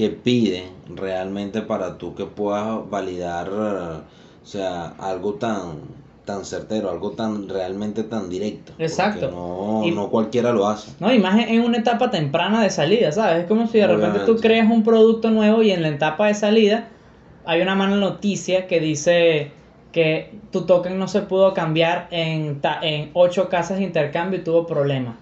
que 0.00 0.08
piden 0.08 0.64
realmente 0.96 1.60
para 1.60 1.98
tú 1.98 2.14
que 2.14 2.24
puedas 2.24 2.88
validar, 2.88 3.50
o 3.50 4.02
sea, 4.44 4.94
algo 4.98 5.34
tan 5.34 6.00
tan 6.24 6.46
certero, 6.46 6.88
algo 6.90 7.10
tan 7.10 7.50
realmente 7.50 8.02
tan 8.04 8.30
directo. 8.30 8.72
Exacto. 8.78 9.30
No, 9.30 9.82
Y- 9.86 9.90
no 9.90 10.08
cualquiera 10.08 10.52
lo 10.52 10.66
hace. 10.68 10.92
No, 11.00 11.12
y 11.12 11.18
más 11.18 11.38
en 11.46 11.60
una 11.60 11.76
etapa 11.78 12.10
temprana 12.10 12.62
de 12.62 12.70
salida, 12.70 13.12
¿sabes? 13.12 13.40
Es 13.42 13.46
como 13.46 13.66
si 13.66 13.76
de 13.78 13.88
repente 13.88 14.20
tú 14.20 14.36
creas 14.36 14.70
un 14.70 14.82
producto 14.84 15.30
nuevo 15.30 15.62
y 15.62 15.70
en 15.70 15.82
la 15.82 15.88
etapa 15.88 16.28
de 16.28 16.34
salida 16.34 16.88
hay 17.44 17.60
una 17.60 17.74
mala 17.74 17.96
noticia 17.96 18.66
que 18.68 18.80
dice 18.80 19.52
que 19.92 20.32
tu 20.50 20.62
token 20.62 20.98
no 20.98 21.08
se 21.08 21.20
pudo 21.22 21.52
cambiar 21.52 22.06
en, 22.10 22.60
ta- 22.62 22.78
en 22.80 23.10
ocho 23.12 23.50
casas 23.50 23.76
de 23.78 23.84
intercambio 23.84 24.40
y 24.40 24.44
tuvo 24.44 24.66
problemas. 24.66 25.16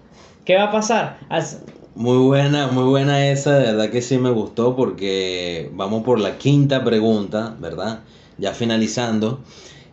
¿Qué 0.45 0.55
va 0.55 0.65
a 0.65 0.71
pasar? 0.71 1.17
As- 1.27 1.59
Muy 1.99 2.17
buena, 2.17 2.67
muy 2.67 2.85
buena 2.85 3.29
esa, 3.29 3.59
de 3.59 3.65
verdad 3.73 3.89
que 3.89 4.01
sí 4.01 4.17
me 4.17 4.31
gustó 4.31 4.73
porque 4.73 5.69
vamos 5.73 6.03
por 6.03 6.17
la 6.17 6.37
quinta 6.37 6.81
pregunta, 6.85 7.57
¿verdad? 7.59 8.05
Ya 8.37 8.53
finalizando. 8.53 9.43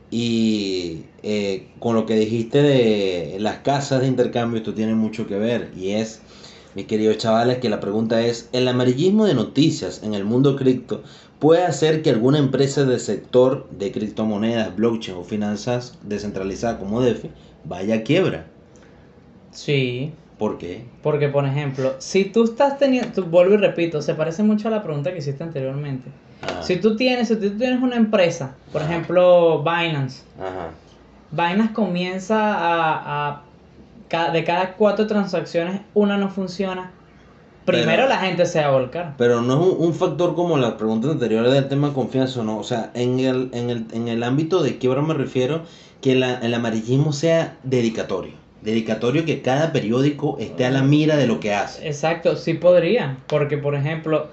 Y 0.09 1.07
eh, 1.25 1.67
con 1.81 1.97
lo 1.97 2.07
que 2.07 2.15
dijiste 2.15 2.63
de 2.63 3.39
las 3.41 3.59
casas 3.59 4.03
de 4.03 4.07
intercambio, 4.07 4.59
esto 4.59 4.73
tiene 4.73 4.95
mucho 4.95 5.27
que 5.27 5.37
ver. 5.37 5.73
Y 5.77 5.91
es, 5.95 6.23
mis 6.77 6.87
queridos 6.87 7.19
chavales, 7.19 7.59
que 7.59 7.69
la 7.69 7.81
pregunta 7.81 8.25
es, 8.25 8.51
¿el 8.53 8.69
amarillismo 8.69 9.25
de 9.27 9.35
noticias 9.35 10.05
en 10.05 10.15
el 10.15 10.25
mundo 10.25 10.55
cripto 10.55 11.03
puede 11.41 11.65
hacer 11.65 12.03
que 12.03 12.11
alguna 12.11 12.39
empresa 12.39 12.85
del 12.85 13.01
sector 13.01 13.69
de 13.71 13.91
criptomonedas, 13.91 14.77
blockchain 14.77 15.17
o 15.19 15.25
finanzas 15.25 15.99
descentralizadas 16.03 16.79
como 16.79 17.01
DeFi 17.03 17.33
vaya 17.65 17.97
a 17.97 18.03
quiebra? 18.05 18.53
sí, 19.51 20.13
¿Por 20.39 20.59
qué? 20.59 20.85
porque 21.03 21.29
por 21.29 21.47
ejemplo, 21.47 21.95
si 21.99 22.25
tú 22.27 22.45
estás 22.45 22.79
teniendo, 22.79 23.23
vuelvo 23.25 23.55
y 23.55 23.57
repito, 23.59 24.03
se 24.03 24.15
parece 24.15 24.43
mucho 24.43 24.69
a 24.69 24.71
la 24.71 24.83
pregunta 24.83 25.11
que 25.13 25.19
hiciste 25.19 25.43
anteriormente. 25.43 26.11
Ah, 26.43 26.63
Si 26.63 26.77
tú 26.77 26.95
tienes, 26.97 27.29
si 27.29 27.37
tú 27.37 27.51
tienes 27.57 27.81
una 27.83 27.97
empresa, 27.97 28.55
por 28.73 28.83
ejemplo, 28.83 29.63
Binance, 29.63 30.25
Ajá. 30.39 30.71
Binance 31.31 31.73
comienza 31.73 32.37
a, 32.55 33.43
a- 34.11 34.33
de 34.33 34.45
cada 34.45 34.75
cuatro 34.75 35.07
transacciones 35.07 35.81
una 35.95 36.17
no 36.19 36.29
funciona. 36.29 36.93
Primero 37.65 37.87
Pero- 38.05 38.09
la 38.09 38.19
gente 38.19 38.47
se 38.47 38.61
va 38.61 38.67
a 38.67 38.71
volcar. 38.71 39.15
Pero 39.19 39.41
no 39.41 39.55
es 39.61 39.69
un, 39.79 39.87
un 39.87 39.95
factor 39.95 40.35
como 40.37 40.57
las 40.59 40.73
preguntas 40.75 41.11
anteriores 41.11 41.53
del 41.53 41.67
tema 41.69 41.93
confianza, 41.95 42.45
¿no? 42.45 42.59
O 42.59 42.63
sea, 42.63 42.91
en 42.95 43.19
el, 43.19 43.51
en 43.53 43.71
el, 43.71 43.87
en 43.93 44.07
el 44.09 44.23
ámbito 44.23 44.63
de 44.63 44.79
quiebra 44.79 45.03
me 45.03 45.15
refiero 45.15 45.63
que 46.01 46.15
la- 46.15 46.39
el 46.41 46.55
amarillismo 46.55 47.13
sea 47.13 47.57
dedicatorio. 47.65 48.35
Dedicatorio 48.67 49.25
que 49.25 49.43
cada 49.43 49.73
periódico 49.73 50.37
esté 50.41 50.65
a 50.67 50.71
la 50.71 50.83
mira 50.83 51.17
de 51.17 51.29
lo 51.29 51.39
que 51.39 51.55
hace. 51.55 51.87
Exacto, 51.87 52.35
sí 52.35 52.55
podría, 52.55 53.17
porque 53.29 53.59
por 53.59 53.77
ejemplo, 53.77 54.29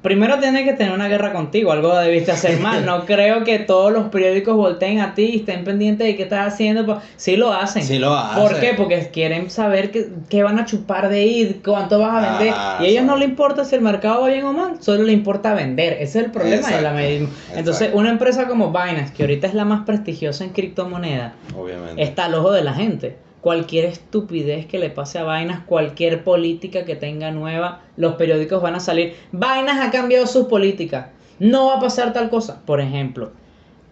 primero 0.00 0.38
tiene 0.38 0.64
que 0.64 0.72
tener 0.72 0.94
una 0.94 1.06
guerra 1.06 1.34
contigo, 1.34 1.70
algo 1.70 1.94
debiste 1.98 2.32
hacer 2.32 2.60
mal. 2.60 2.86
No 2.86 3.04
creo 3.04 3.44
que 3.44 3.58
todos 3.58 3.92
los 3.92 4.08
periódicos 4.08 4.56
volteen 4.56 5.00
a 5.00 5.14
ti 5.14 5.24
y 5.34 5.36
estén 5.40 5.64
pendientes 5.64 6.06
de 6.06 6.16
qué 6.16 6.22
estás 6.22 6.52
haciendo. 6.52 6.86
pues, 6.86 6.98
Sí 7.16 7.36
lo 7.36 7.52
hacen. 7.52 7.82
Sí 7.82 7.98
lo 7.98 8.14
hace. 8.14 8.40
¿Por 8.40 8.58
qué? 8.58 8.72
Porque 8.74 9.10
quieren 9.12 9.50
saber 9.50 9.90
qué, 9.90 10.08
qué 10.30 10.42
van 10.42 10.58
a 10.58 10.64
chupar 10.64 11.10
de 11.10 11.26
ir, 11.26 11.60
cuánto 11.62 11.98
vas 11.98 12.24
a 12.24 12.38
vender. 12.38 12.54
Ah, 12.56 12.78
y 12.80 12.84
a 12.84 12.88
ellos 12.88 13.02
no 13.04 13.12
sabe. 13.12 13.20
le 13.20 13.24
importa 13.26 13.66
si 13.66 13.74
el 13.74 13.82
mercado 13.82 14.22
va 14.22 14.28
bien 14.28 14.44
o 14.46 14.54
mal, 14.54 14.82
solo 14.82 15.02
le 15.02 15.12
importa 15.12 15.52
vender. 15.52 15.92
Ese 15.94 16.20
es 16.20 16.24
el 16.24 16.30
problema 16.30 16.56
Exacto, 16.56 16.88
amarillismo. 16.88 17.28
Entonces, 17.54 17.82
exacto. 17.82 17.98
una 17.98 18.08
empresa 18.08 18.46
como 18.48 18.70
Binance, 18.70 19.12
que 19.12 19.24
ahorita 19.24 19.46
es 19.46 19.52
la 19.52 19.66
más 19.66 19.84
prestigiosa 19.84 20.44
en 20.44 20.50
criptomonedas, 20.50 21.32
Obviamente. 21.54 22.02
está 22.02 22.24
al 22.26 22.34
ojo 22.34 22.50
de 22.52 22.64
la 22.64 22.72
gente. 22.72 23.16
Cualquier 23.44 23.84
estupidez 23.84 24.64
que 24.64 24.78
le 24.78 24.88
pase 24.88 25.18
a 25.18 25.24
Binance, 25.24 25.66
cualquier 25.66 26.24
política 26.24 26.86
que 26.86 26.96
tenga 26.96 27.30
nueva, 27.30 27.82
los 27.98 28.14
periódicos 28.14 28.62
van 28.62 28.74
a 28.74 28.80
salir. 28.80 29.16
Binance 29.32 29.82
ha 29.82 29.90
cambiado 29.90 30.26
sus 30.26 30.46
políticas. 30.46 31.08
No 31.38 31.66
va 31.66 31.74
a 31.74 31.80
pasar 31.80 32.14
tal 32.14 32.30
cosa. 32.30 32.62
Por 32.64 32.80
ejemplo, 32.80 33.32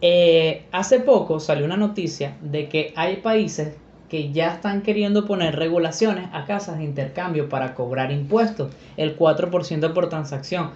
eh, 0.01 0.65
hace 0.73 1.01
poco 1.01 1.38
salió 1.38 1.67
una 1.67 1.77
noticia 1.77 2.38
de 2.41 2.71
que 2.71 2.95
hay 2.97 3.17
países 3.17 3.75
que 4.09 4.33
ya 4.33 4.55
están 4.55 4.81
queriendo 4.81 5.27
poner 5.27 5.55
regulaciones 5.57 6.31
a 6.33 6.47
casas 6.47 6.79
de 6.79 6.85
intercambio 6.85 7.51
para 7.51 7.75
cobrar 7.75 8.11
impuestos, 8.11 8.73
el 8.97 9.19
4% 9.19 9.93
por 9.93 10.09
transacción. 10.09 10.71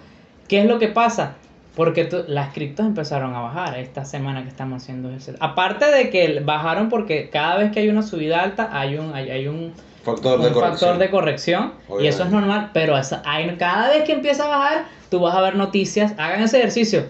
¿Qué 0.47 0.59
es 0.59 0.67
lo 0.67 0.77
que 0.77 0.89
pasa? 0.89 1.37
Porque 1.77 2.03
tú- 2.05 2.25
las 2.27 2.53
criptos 2.53 2.85
empezaron 2.85 3.33
a 3.35 3.39
bajar 3.39 3.77
esta 3.77 4.03
semana 4.03 4.41
que 4.43 4.49
estamos 4.49 4.83
haciendo 4.83 5.09
ese. 5.11 5.35
Aparte 5.39 5.85
de 5.85 6.09
que 6.09 6.41
bajaron 6.43 6.89
porque 6.89 7.29
cada 7.29 7.55
vez 7.57 7.71
que 7.71 7.79
hay 7.79 7.87
una 7.89 8.01
subida 8.01 8.41
alta 8.43 8.69
hay 8.73 8.97
un, 8.97 9.13
hay, 9.13 9.29
hay 9.29 9.47
un, 9.47 9.71
factor 10.03 10.39
un 10.39 10.45
de 10.45 10.51
corrección. 10.51 10.71
factor 10.71 10.97
de 10.97 11.09
corrección 11.11 11.73
y 12.01 12.07
eso 12.07 12.23
es 12.23 12.31
normal, 12.31 12.71
pero 12.73 12.97
esa- 12.97 13.21
hay- 13.25 13.55
cada 13.57 13.89
vez 13.89 14.03
que 14.03 14.11
empieza 14.13 14.45
a 14.45 14.47
bajar, 14.47 14.85
tú 15.09 15.19
vas 15.21 15.35
a 15.35 15.41
ver 15.41 15.55
noticias, 15.55 16.13
hagan 16.17 16.41
ese 16.41 16.57
ejercicio. 16.57 17.05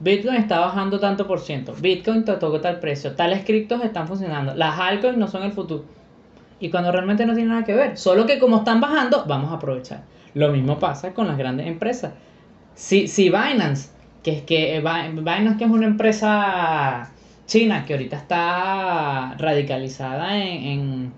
Bitcoin 0.00 0.34
está 0.36 0.58
bajando 0.60 0.98
tanto 0.98 1.26
por 1.26 1.38
ciento, 1.40 1.74
Bitcoin 1.78 2.24
te 2.24 2.32
tocó 2.34 2.60
tal 2.60 2.80
precio, 2.80 3.12
tales 3.12 3.44
criptos 3.44 3.82
están 3.84 4.08
funcionando, 4.08 4.54
las 4.54 4.78
altcoins 4.78 5.18
no 5.18 5.28
son 5.28 5.44
el 5.44 5.52
futuro. 5.52 5.84
Y 6.58 6.68
cuando 6.70 6.90
realmente 6.92 7.24
no 7.26 7.34
tiene 7.34 7.50
nada 7.50 7.64
que 7.64 7.74
ver. 7.74 7.96
Solo 7.96 8.26
que 8.26 8.38
como 8.38 8.58
están 8.58 8.80
bajando, 8.82 9.24
vamos 9.26 9.50
a 9.52 9.54
aprovechar. 9.54 10.02
Lo 10.34 10.50
mismo 10.50 10.78
pasa 10.78 11.14
con 11.14 11.26
las 11.28 11.38
grandes 11.38 11.66
empresas. 11.66 12.12
Si, 12.74 13.08
si 13.08 13.30
Binance, 13.30 13.90
que 14.22 14.30
es 14.32 14.42
que 14.42 14.76
eh, 14.76 14.80
Bi- 14.80 15.16
Binance 15.20 15.56
que 15.58 15.64
es 15.64 15.70
una 15.70 15.86
empresa 15.86 17.10
china 17.46 17.84
que 17.84 17.94
ahorita 17.94 18.16
está 18.16 19.34
radicalizada 19.38 20.36
en, 20.38 20.64
en, 20.64 21.12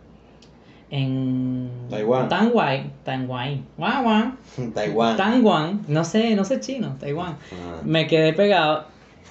en 0.90 1.70
Taiwán. 1.90 2.28
Taiwán, 2.28 2.92
Taiwán, 3.04 3.64
Taiwán, 3.76 4.38
Taiwán. 4.74 5.16
Taiwán, 5.16 5.80
no 5.88 6.04
sé, 6.04 6.34
no 6.34 6.44
sé 6.44 6.60
chino, 6.60 6.96
Taiwán. 7.00 7.36
Ah. 7.52 7.80
Me 7.84 8.06
quedé 8.06 8.32
pegado. 8.32 8.84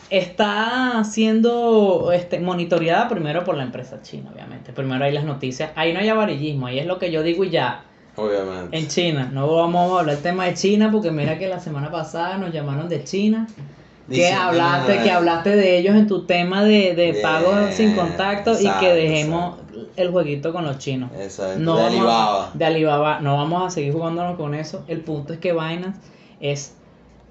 Está 0.09 1.03
siendo 1.05 2.11
este, 2.11 2.39
monitoreada 2.39 3.07
primero 3.07 3.43
por 3.45 3.55
la 3.55 3.63
empresa 3.63 4.01
china, 4.01 4.29
obviamente. 4.33 4.73
Primero 4.73 5.05
hay 5.05 5.13
las 5.13 5.23
noticias. 5.23 5.71
Ahí 5.75 5.93
no 5.93 5.99
hay 5.99 6.09
avarillismo, 6.09 6.67
ahí 6.67 6.79
es 6.79 6.85
lo 6.85 6.99
que 6.99 7.11
yo 7.11 7.23
digo 7.23 7.45
y 7.45 7.49
ya. 7.51 7.83
Obviamente. 8.15 8.77
En 8.77 8.87
China, 8.87 9.29
no 9.31 9.47
vamos 9.55 9.91
a 9.95 9.99
hablar 9.99 10.15
del 10.15 10.23
tema 10.23 10.45
de 10.45 10.53
China 10.53 10.89
porque 10.91 11.11
mira 11.11 11.37
que 11.39 11.47
la 11.47 11.59
semana 11.59 11.89
pasada 11.91 12.37
nos 12.37 12.51
llamaron 12.51 12.89
de 12.89 13.03
China. 13.03 13.47
Que 14.09 14.27
hablaste, 14.33 14.91
nada. 14.93 15.03
que 15.03 15.11
hablaste 15.11 15.55
de 15.55 15.77
ellos 15.77 15.95
en 15.95 16.07
tu 16.07 16.25
tema 16.25 16.63
de, 16.65 16.95
de 16.95 17.19
pagos 17.21 17.73
sin 17.73 17.95
contacto 17.95 18.59
y 18.59 18.67
que 18.81 18.93
dejemos 18.93 19.55
el 19.95 20.11
jueguito 20.11 20.51
con 20.51 20.65
los 20.65 20.79
chinos. 20.79 21.09
Exacto, 21.17 21.59
No 21.59 21.77
de 21.77 21.83
a- 21.83 21.87
Alibaba. 21.87 22.51
de 22.53 22.65
Alibaba. 22.65 23.19
No 23.21 23.37
vamos 23.37 23.65
a 23.65 23.69
seguir 23.69 23.93
jugándonos 23.93 24.35
con 24.35 24.53
eso. 24.53 24.83
El 24.89 24.99
punto 25.01 25.31
es 25.31 25.39
que 25.39 25.53
Binance 25.53 25.97
es, 26.41 26.75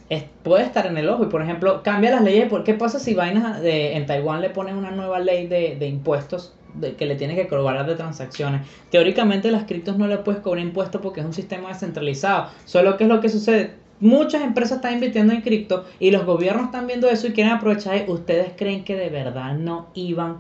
es- 0.09 0.25
puede 0.43 0.65
estar 0.65 0.87
en 0.87 0.97
el 0.97 1.07
ojo. 1.11 1.25
Y 1.25 1.27
por 1.27 1.43
ejemplo, 1.43 1.83
cambia 1.83 2.13
las 2.13 2.23
leyes. 2.23 2.49
¿Por 2.49 2.65
qué 2.65 2.73
pasa 2.73 2.99
si 2.99 3.13
Binance 3.13 3.61
de- 3.61 3.97
en 3.97 4.07
Taiwán 4.07 4.41
le 4.41 4.49
ponen 4.49 4.77
una 4.77 4.91
nueva 4.91 5.19
ley 5.19 5.49
de, 5.49 5.77
de 5.79 5.87
impuestos? 5.87 6.55
De, 6.75 6.95
que 6.95 7.07
le 7.07 7.17
tienes 7.17 7.37
que 7.37 7.49
cobrar 7.49 7.87
de 7.87 7.95
transacciones. 7.95 8.63
Teóricamente 8.91 9.51
las 9.51 9.65
criptos 9.65 9.97
no 9.99 10.07
le 10.07 10.19
puedes 10.19 10.41
cobrar 10.41 10.65
impuestos 10.65 11.01
porque 11.01 11.21
es 11.21 11.27
un 11.27 11.33
sistema 11.33 11.69
descentralizado. 11.69 12.49
Solo 12.65 12.97
que 12.97 13.05
es 13.05 13.11
lo 13.11 13.21
que 13.21 13.29
sucede. 13.29 13.75
Muchas 14.01 14.43
empresas 14.43 14.77
están 14.77 14.95
invirtiendo 14.95 15.33
en 15.33 15.43
cripto 15.43 15.85
y 15.99 16.11
los 16.11 16.25
gobiernos 16.25 16.67
están 16.67 16.87
viendo 16.87 17.09
eso 17.09 17.27
y 17.27 17.33
quieren 17.33 17.53
aprovechar. 17.53 18.09
¿Ustedes 18.09 18.53
creen 18.57 18.85
que 18.85 18.97
de 18.97 19.11
verdad 19.11 19.55
no 19.55 19.89
iban 19.95 20.39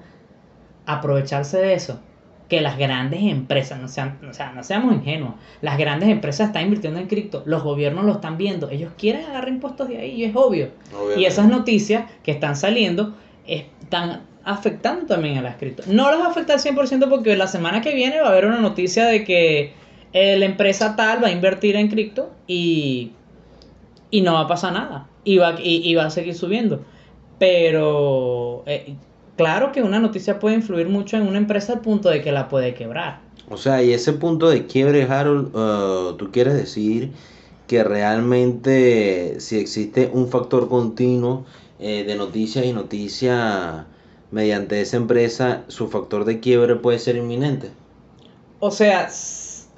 a 0.87 0.95
aprovecharse 0.95 1.59
de 1.59 1.75
eso? 1.75 2.01
que 2.51 2.61
las 2.61 2.77
grandes 2.77 3.23
empresas, 3.23 3.81
no, 3.81 3.87
sean, 3.87 4.19
o 4.29 4.35
sea, 4.35 4.53
no 4.53 4.65
seamos 4.65 4.93
ingenuos, 4.93 5.35
las 5.63 5.79
grandes 5.79 6.09
empresas 6.09 6.49
están 6.49 6.65
invirtiendo 6.65 6.99
en 6.99 7.07
cripto, 7.07 7.45
los 7.47 7.63
gobiernos 7.63 8.05
lo 8.05 8.15
están 8.15 8.37
viendo, 8.37 8.69
ellos 8.71 8.93
quieren 8.99 9.25
agarrar 9.25 9.49
impuestos 9.49 9.89
de 9.89 9.99
ahí 9.99 10.11
y 10.11 10.25
es 10.25 10.35
obvio. 10.35 10.71
Y 11.17 11.25
esas 11.25 11.49
noticias 11.49 12.11
que 12.25 12.33
están 12.33 12.57
saliendo 12.57 13.15
están 13.47 14.23
afectando 14.45 15.07
también 15.07 15.39
a 15.39 15.43
las 15.43 15.57
cripto. 15.57 15.83
No 15.87 16.11
las 16.11 16.27
afecta 16.27 16.55
al 16.55 16.61
100% 16.61 17.09
porque 17.09 17.37
la 17.37 17.47
semana 17.47 17.81
que 17.81 17.95
viene 17.95 18.21
va 18.21 18.29
a 18.29 18.31
haber 18.31 18.47
una 18.47 18.61
noticia 18.61 19.07
de 19.07 19.25
que 19.25 19.73
eh, 20.13 20.37
la 20.39 20.47
empresa 20.47 20.97
tal 20.97 21.23
va 21.23 21.29
a 21.29 21.31
invertir 21.31 21.77
en 21.77 21.89
cripto 21.89 22.31
y, 22.47 23.13
y 24.11 24.23
no 24.23 24.35
va 24.35 24.41
a 24.41 24.49
pasar 24.49 24.73
nada. 24.73 25.07
Y 25.23 25.37
va, 25.37 25.57
y, 25.61 25.95
va 25.95 26.07
a 26.07 26.11
seguir 26.11 26.35
subiendo. 26.35 26.83
Pero 27.39 28.63
eh, 28.67 28.95
claro 29.37 29.71
que 29.71 29.83
una 29.83 30.01
noticia 30.01 30.39
puede 30.39 30.57
influir 30.57 30.89
mucho 30.89 31.19
en 31.19 31.27
una 31.27 31.39
empresa 31.39 31.75
al 31.75 31.81
punto 31.81 32.09
de 32.09 32.23
que 32.23 32.33
la 32.33 32.49
puede 32.49 32.75
quebrar. 32.75 33.21
O 33.51 33.59
sea, 33.59 33.83
y 33.83 33.93
ese 33.93 34.15
punto 34.15 34.49
de 34.49 34.67
quiebre, 34.67 35.03
Harold, 35.03 35.55
uh, 35.55 36.17
tú 36.17 36.31
quieres 36.31 36.55
decir 36.55 37.11
que 37.67 37.85
realmente 37.85 39.39
si 39.41 39.59
existe 39.59 40.11
un 40.13 40.29
factor 40.29 40.69
continuo 40.69 41.45
de 41.79 42.15
noticias 42.15 42.67
y 42.67 42.75
noticias 42.75 43.87
mediante 44.31 44.81
esa 44.81 44.97
empresa, 44.97 45.65
su 45.69 45.89
factor 45.89 46.25
de 46.25 46.41
quiebre 46.41 46.77
puede 46.77 46.99
ser 46.99 47.17
inminente. 47.17 47.71
O 48.61 48.71
sea, 48.71 49.09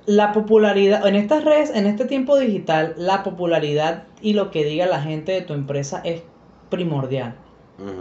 la 0.07 0.33
popularidad, 0.33 1.07
en 1.07 1.15
estas 1.15 1.45
redes, 1.45 1.71
en 1.75 1.87
este 1.87 2.05
tiempo 2.05 2.39
digital, 2.39 2.95
la 2.97 3.23
popularidad 3.23 4.05
y 4.21 4.35
lo 4.35 4.51
que 4.51 4.65
diga 4.65 4.87
la 4.87 5.01
gente 5.01 5.33
de 5.33 5.43
tu 5.43 5.55
empresa 5.55 6.01
es 6.05 6.23
primordial. 6.69 7.35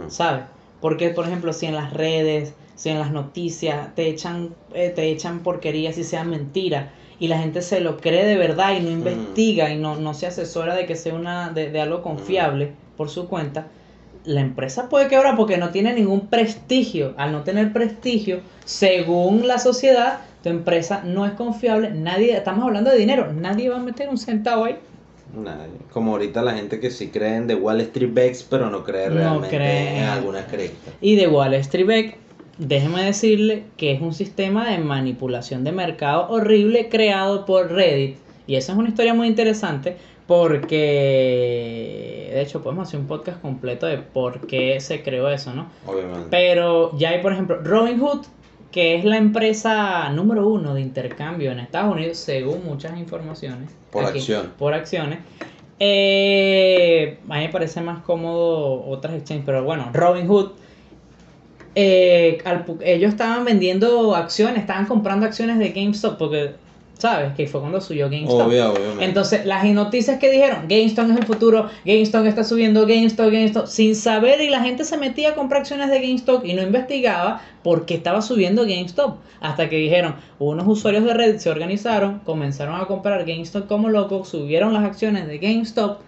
¿sabes? 0.08 0.44
Porque, 0.80 1.10
por 1.10 1.26
ejemplo, 1.26 1.52
si 1.52 1.66
en 1.66 1.74
las 1.74 1.92
redes, 1.92 2.54
si 2.74 2.90
en 2.90 2.98
las 2.98 3.12
noticias 3.12 3.94
te 3.94 4.08
echan, 4.08 4.54
eh, 4.74 4.90
te 4.90 5.10
echan 5.10 5.40
porquerías 5.40 5.98
y 5.98 6.04
sean 6.04 6.30
mentiras, 6.30 6.90
y 7.18 7.28
la 7.28 7.38
gente 7.38 7.62
se 7.62 7.80
lo 7.80 7.98
cree 7.98 8.24
de 8.24 8.36
verdad 8.36 8.76
y 8.76 8.80
no 8.80 8.90
investiga 8.90 9.70
y 9.70 9.78
no, 9.78 9.96
no 9.96 10.12
se 10.14 10.26
asesora 10.26 10.74
de 10.74 10.86
que 10.86 10.96
sea 10.96 11.14
una, 11.14 11.50
de, 11.50 11.70
de 11.70 11.80
algo 11.80 12.02
confiable 12.02 12.72
por 12.96 13.10
su 13.10 13.28
cuenta, 13.28 13.68
la 14.24 14.40
empresa 14.40 14.88
puede 14.88 15.08
quebrar 15.08 15.36
porque 15.36 15.56
no 15.58 15.70
tiene 15.70 15.92
ningún 15.94 16.28
prestigio. 16.28 17.14
Al 17.16 17.32
no 17.32 17.42
tener 17.42 17.72
prestigio, 17.72 18.40
según 18.64 19.46
la 19.46 19.58
sociedad, 19.58 20.20
tu 20.42 20.48
empresa 20.48 21.02
no 21.04 21.26
es 21.26 21.32
confiable. 21.32 21.90
Nadie, 21.90 22.36
estamos 22.36 22.64
hablando 22.64 22.90
de 22.90 22.98
dinero, 22.98 23.32
nadie 23.32 23.68
va 23.68 23.76
a 23.76 23.82
meter 23.82 24.08
un 24.08 24.18
centavo 24.18 24.64
ahí. 24.64 24.76
Nadie. 25.34 25.72
Como 25.92 26.12
ahorita 26.12 26.42
la 26.42 26.54
gente 26.54 26.78
que 26.78 26.90
sí 26.90 27.08
creen 27.08 27.46
de 27.46 27.54
Wall 27.54 27.80
Street 27.80 28.10
Bets, 28.12 28.42
pero 28.44 28.68
no 28.70 28.84
cree 28.84 29.08
No 29.08 29.14
realmente 29.14 29.56
cree. 29.56 29.98
en 29.98 30.04
algunas 30.04 30.44
criptas. 30.46 30.94
Y 31.00 31.16
de 31.16 31.26
Wall 31.28 31.54
Street 31.54 31.86
Bet, 31.86 32.14
déjeme 32.58 33.02
decirle 33.04 33.64
que 33.76 33.92
es 33.92 34.02
un 34.02 34.12
sistema 34.12 34.70
de 34.70 34.78
manipulación 34.78 35.64
de 35.64 35.72
mercado 35.72 36.28
horrible 36.28 36.88
creado 36.88 37.46
por 37.46 37.72
Reddit. 37.72 38.18
Y 38.46 38.56
esa 38.56 38.72
es 38.72 38.78
una 38.78 38.88
historia 38.88 39.14
muy 39.14 39.28
interesante 39.28 39.96
porque, 40.34 42.30
de 42.32 42.40
hecho, 42.40 42.62
podemos 42.62 42.88
hacer 42.88 42.98
un 42.98 43.06
podcast 43.06 43.38
completo 43.42 43.84
de 43.84 43.98
por 43.98 44.46
qué 44.46 44.80
se 44.80 45.02
creó 45.02 45.28
eso, 45.28 45.52
¿no? 45.52 45.66
Obviamente. 45.86 46.28
Pero 46.30 46.96
ya 46.96 47.10
hay, 47.10 47.20
por 47.20 47.34
ejemplo, 47.34 47.60
Robinhood, 47.62 48.24
que 48.70 48.94
es 48.94 49.04
la 49.04 49.18
empresa 49.18 50.08
número 50.08 50.48
uno 50.48 50.72
de 50.72 50.80
intercambio 50.80 51.52
en 51.52 51.58
Estados 51.58 51.94
Unidos, 51.94 52.16
según 52.16 52.64
muchas 52.64 52.98
informaciones. 52.98 53.76
Por 53.90 54.06
acción. 54.06 54.54
Por 54.58 54.72
acciones. 54.72 55.18
Eh, 55.78 57.18
a 57.28 57.34
mí 57.34 57.40
me 57.40 57.48
parece 57.50 57.82
más 57.82 58.02
cómodo 58.02 58.86
otras 58.86 59.12
exchanges, 59.14 59.44
pero 59.44 59.64
bueno, 59.64 59.90
Robinhood. 59.92 60.52
eh, 61.74 62.38
al 62.46 62.64
ellos 62.82 63.10
estaban 63.10 63.44
vendiendo 63.44 64.16
acciones, 64.16 64.60
estaban 64.60 64.86
comprando 64.86 65.26
acciones 65.26 65.58
de 65.58 65.72
GameStop, 65.72 66.16
porque, 66.16 66.54
¿sabes? 66.98 67.34
Que 67.34 67.46
fue 67.48 67.60
cuando 67.60 67.80
subió 67.80 68.08
GameStop. 68.08 68.46
Obvio, 68.46 68.72
obviamente. 68.72 69.04
Entonces, 69.04 69.44
las 69.44 69.64
noticias 69.64 70.18
que 70.20 70.30
dijeron, 70.30 70.66
GameStop 70.68 71.10
es 71.10 71.16
el 71.16 71.24
futuro, 71.26 71.68
GameStop 71.84 72.26
está 72.26 72.44
subiendo, 72.44 72.82
GameStop, 72.86 73.26
GameStop, 73.26 73.66
sin 73.66 73.96
saber 73.96 74.40
y 74.40 74.48
la 74.50 74.62
gente 74.62 74.84
se 74.84 74.96
metía 74.98 75.30
a 75.30 75.34
comprar 75.34 75.62
acciones 75.62 75.90
de 75.90 76.00
GameStop 76.00 76.44
y 76.46 76.54
no 76.54 76.62
investigaba 76.62 77.40
por 77.64 77.86
qué 77.86 77.94
estaba 77.94 78.22
subiendo 78.22 78.62
GameStop. 78.62 79.16
Hasta 79.40 79.68
que 79.68 79.76
dijeron, 79.76 80.14
unos 80.38 80.66
usuarios 80.68 81.04
de 81.04 81.14
Reddit 81.14 81.38
se 81.40 81.50
organizaron, 81.50 82.20
comenzaron 82.20 82.80
a 82.80 82.84
comprar 82.86 83.24
GameStop 83.24 83.66
como 83.66 83.88
locos, 83.88 84.28
subieron 84.28 84.72
las 84.72 84.84
acciones 84.84 85.26
de 85.26 85.38
GameStop 85.38 85.98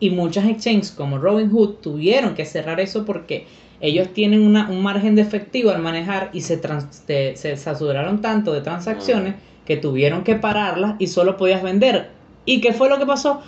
y 0.00 0.10
muchas 0.10 0.46
exchanges 0.46 0.90
como 0.92 1.18
Robinhood 1.18 1.74
tuvieron 1.80 2.34
que 2.34 2.44
cerrar 2.44 2.78
eso 2.80 3.04
porque 3.04 3.46
ellos 3.80 4.08
tienen 4.12 4.42
una- 4.46 4.68
un 4.70 4.82
margen 4.82 5.14
de 5.16 5.22
efectivo 5.22 5.70
al 5.70 5.80
manejar 5.82 6.30
y 6.32 6.42
se, 6.42 6.56
trans- 6.56 7.02
te- 7.06 7.36
se 7.36 7.56
saturaron 7.56 8.20
tanto 8.20 8.52
de 8.52 8.60
transacciones 8.60 9.34
que 9.64 9.76
tuvieron 9.76 10.24
que 10.24 10.34
pararlas 10.34 10.94
y 10.98 11.06
solo 11.06 11.36
podías 11.36 11.62
vender. 11.62 12.10
¿Y 12.46 12.60
qué 12.60 12.72
fue 12.74 12.90
lo 12.90 12.98
que 12.98 13.06
pasó? 13.06 13.40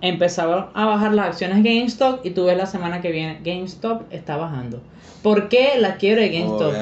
Empezaron 0.00 0.66
a 0.74 0.86
bajar 0.86 1.12
las 1.14 1.26
acciones 1.26 1.64
GameStop 1.64 2.24
y 2.24 2.30
tú 2.30 2.44
ves 2.46 2.56
la 2.56 2.66
semana 2.66 3.00
que 3.00 3.10
viene 3.10 3.40
GameStop 3.44 4.02
está 4.12 4.36
bajando. 4.36 4.80
¿Por 5.22 5.48
qué 5.48 5.72
la 5.78 5.96
quiebra 5.96 6.22
de 6.22 6.30
GameStop? 6.30 6.72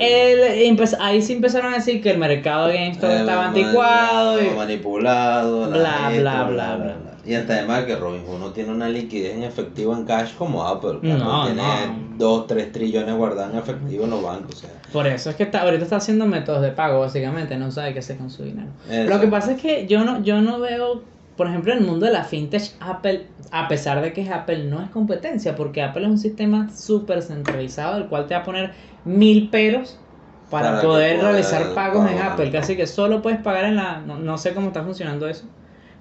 El- 0.00 0.78
ahí 1.00 1.22
sí 1.22 1.32
empezaron 1.32 1.72
a 1.72 1.76
decir 1.76 2.02
que 2.02 2.10
el 2.10 2.18
mercado 2.18 2.68
de 2.68 2.74
GameStop 2.74 3.10
Eh, 3.10 3.16
estaba 3.20 3.46
anticuado 3.48 4.42
y 4.42 4.50
manipulado, 4.56 5.70
la 5.70 6.10
Bla, 6.10 6.44
bla, 6.44 6.76
bla, 6.76 6.94
bla. 6.96 7.09
Y 7.30 7.34
hasta 7.36 7.52
además 7.52 7.84
que 7.84 7.94
Robinhood 7.94 8.40
no 8.40 8.50
tiene 8.50 8.72
una 8.72 8.88
liquidez 8.88 9.36
en 9.36 9.44
efectivo 9.44 9.94
en 9.94 10.04
cash 10.04 10.34
como 10.34 10.66
Apple. 10.66 10.98
No, 11.00 11.44
tiene 11.44 11.62
no. 11.62 12.16
2, 12.16 12.46
3 12.48 12.72
trillones 12.72 13.14
guardados 13.14 13.52
en 13.52 13.60
efectivo 13.60 14.02
en 14.02 14.10
los 14.10 14.20
bancos. 14.20 14.56
O 14.56 14.58
sea, 14.58 14.70
Por 14.92 15.06
eso 15.06 15.30
es 15.30 15.36
que 15.36 15.44
está, 15.44 15.62
ahorita 15.62 15.84
está 15.84 15.98
haciendo 15.98 16.26
métodos 16.26 16.60
de 16.60 16.72
pago, 16.72 16.98
básicamente, 16.98 17.56
no 17.56 17.70
sabe 17.70 17.92
qué 17.92 18.00
hacer 18.00 18.16
con 18.16 18.30
su 18.30 18.42
dinero. 18.42 18.70
Lo 19.06 19.20
que 19.20 19.28
pasa 19.28 19.52
es 19.52 19.62
que 19.62 19.86
yo 19.86 20.04
no, 20.04 20.20
yo 20.24 20.40
no 20.40 20.58
veo, 20.58 21.04
por 21.36 21.46
ejemplo, 21.46 21.72
en 21.72 21.78
el 21.78 21.84
mundo 21.84 22.06
de 22.06 22.10
la 22.10 22.24
fintech, 22.24 22.72
Apple, 22.80 23.28
a 23.52 23.68
pesar 23.68 24.02
de 24.02 24.12
que 24.12 24.22
es 24.22 24.30
Apple, 24.30 24.64
no 24.64 24.82
es 24.82 24.90
competencia, 24.90 25.54
porque 25.54 25.84
Apple 25.84 26.02
es 26.02 26.08
un 26.08 26.18
sistema 26.18 26.68
súper 26.74 27.22
centralizado, 27.22 27.94
del 27.94 28.08
cual 28.08 28.26
te 28.26 28.34
va 28.34 28.40
a 28.40 28.44
poner 28.44 28.72
mil 29.04 29.50
peros 29.50 30.00
para, 30.50 30.82
poder 30.82 31.20
realizar 31.20 31.74
pagos 31.74 32.10
en. 32.10 32.18
Apple. 32.18 32.50
Casi 32.50 32.76
que 32.76 32.88
solo 32.88 33.22
puedes 33.22 33.38
pagar 33.38 33.66
en 33.66 33.76
la, 33.76 34.00
no, 34.00 34.18
no 34.18 34.36
sé 34.36 34.52
cómo 34.52 34.66
está 34.66 34.82
funcionando 34.82 35.28
eso, 35.28 35.44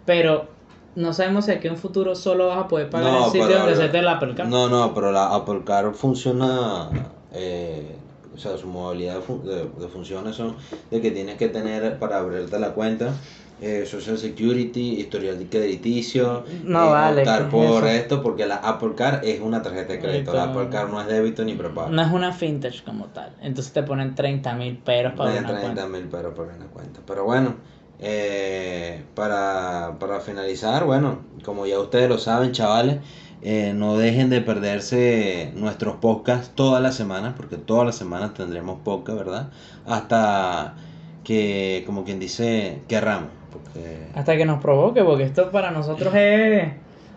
pero 0.07 0.57
no 0.99 1.13
sabemos 1.13 1.45
si 1.45 1.51
aquí 1.51 1.67
en 1.67 1.73
un 1.73 1.79
futuro 1.79 2.15
solo 2.15 2.47
vas 2.47 2.59
a 2.59 2.67
poder 2.67 2.89
pagar 2.89 3.11
No, 3.11 3.25
el 3.25 3.31
sitio 3.31 3.47
pero- 3.47 3.59
donde 3.59 3.75
se 3.75 3.87
te 3.89 4.01
la 4.01 4.13
Apple 4.13 4.35
Card. 4.35 4.47
No, 4.49 4.69
no, 4.69 4.93
pero 4.93 5.11
la 5.11 5.33
Apple 5.35 5.61
Card 5.65 5.93
funciona. 5.93 6.89
eh, 7.33 7.95
o 8.35 8.37
sea, 8.37 8.57
su 8.57 8.67
modalidad 8.67 9.15
de, 9.15 9.21
fun- 9.21 9.43
de- 9.43 9.65
de 9.81 9.87
funciones 9.87 10.35
son 10.35 10.55
de 10.91 11.01
que 11.01 11.11
tienes 11.11 11.35
que 11.37 11.49
tener 11.49 11.99
para 11.99 12.17
abrirte 12.19 12.57
la 12.59 12.71
cuenta 12.71 13.13
eh, 13.61 13.85
Social 13.85 14.17
Security, 14.17 15.01
historial 15.01 15.37
crediticio, 15.49 16.45
No 16.63 16.85
eh, 16.85 16.89
vale, 16.91 17.23
¿qué 17.23 17.29
optar 17.29 17.49
por 17.49 17.83
eso? 17.83 17.87
esto, 17.87 18.23
porque 18.23 18.45
la 18.45 18.55
Apple 18.55 18.91
Card 18.95 19.25
es 19.25 19.41
una 19.41 19.61
tarjeta 19.61 19.91
de 19.93 19.99
crédito, 19.99 20.33
la 20.33 20.43
Apple 20.45 20.69
Card 20.69 20.89
no 20.89 21.01
es 21.01 21.07
débito 21.07 21.43
ni 21.43 21.53
prepago. 21.55 21.89
No 21.89 22.01
es 22.01 22.09
una 22.11 22.31
fintech 22.31 22.83
como 22.85 23.05
tal. 23.07 23.31
Entonces 23.41 23.73
te 23.73 23.83
ponen 23.83 24.15
30 24.15 24.53
mil 24.55 24.77
peros 24.77 25.13
para 25.17 25.31
de 25.33 25.39
una 25.39 25.47
30 25.49 25.61
cuenta. 25.65 25.87
mil 25.87 26.07
pesos 26.07 26.33
por 26.33 26.45
una 26.45 26.67
cuenta. 26.67 27.01
Pero 27.05 27.25
bueno, 27.25 27.55
eh, 27.99 29.03
para, 29.15 29.97
para 29.99 30.19
finalizar, 30.21 30.85
bueno, 30.85 31.19
como 31.43 31.65
ya 31.65 31.79
ustedes 31.79 32.09
lo 32.09 32.17
saben, 32.17 32.51
chavales, 32.51 32.97
eh, 33.41 33.73
no 33.73 33.97
dejen 33.97 34.29
de 34.29 34.41
perderse 34.41 35.51
nuestros 35.55 35.95
podcasts 35.97 36.51
todas 36.55 36.81
las 36.81 36.95
semanas, 36.95 37.33
porque 37.37 37.57
todas 37.57 37.85
las 37.85 37.95
semanas 37.95 38.33
tendremos 38.33 38.79
podcast, 38.83 39.17
¿verdad? 39.17 39.49
Hasta 39.85 40.75
que, 41.23 41.83
como 41.85 42.03
quien 42.03 42.19
dice, 42.19 42.81
querramos. 42.87 43.29
Porque 43.51 44.07
Hasta 44.13 44.37
que 44.37 44.45
nos 44.45 44.61
provoque, 44.61 45.03
porque 45.03 45.23
esto 45.23 45.51
para 45.51 45.71
nosotros 45.71 46.13
es 46.15 46.71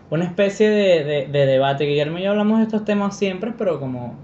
una 0.09 0.25
especie 0.25 0.69
de, 0.69 1.03
de, 1.03 1.27
de 1.27 1.45
debate. 1.45 1.85
Guillermo 1.85 2.17
y 2.17 2.23
yo 2.23 2.31
hablamos 2.31 2.59
de 2.59 2.63
estos 2.63 2.85
temas 2.85 3.17
siempre, 3.17 3.53
pero 3.57 3.79
como 3.79 4.15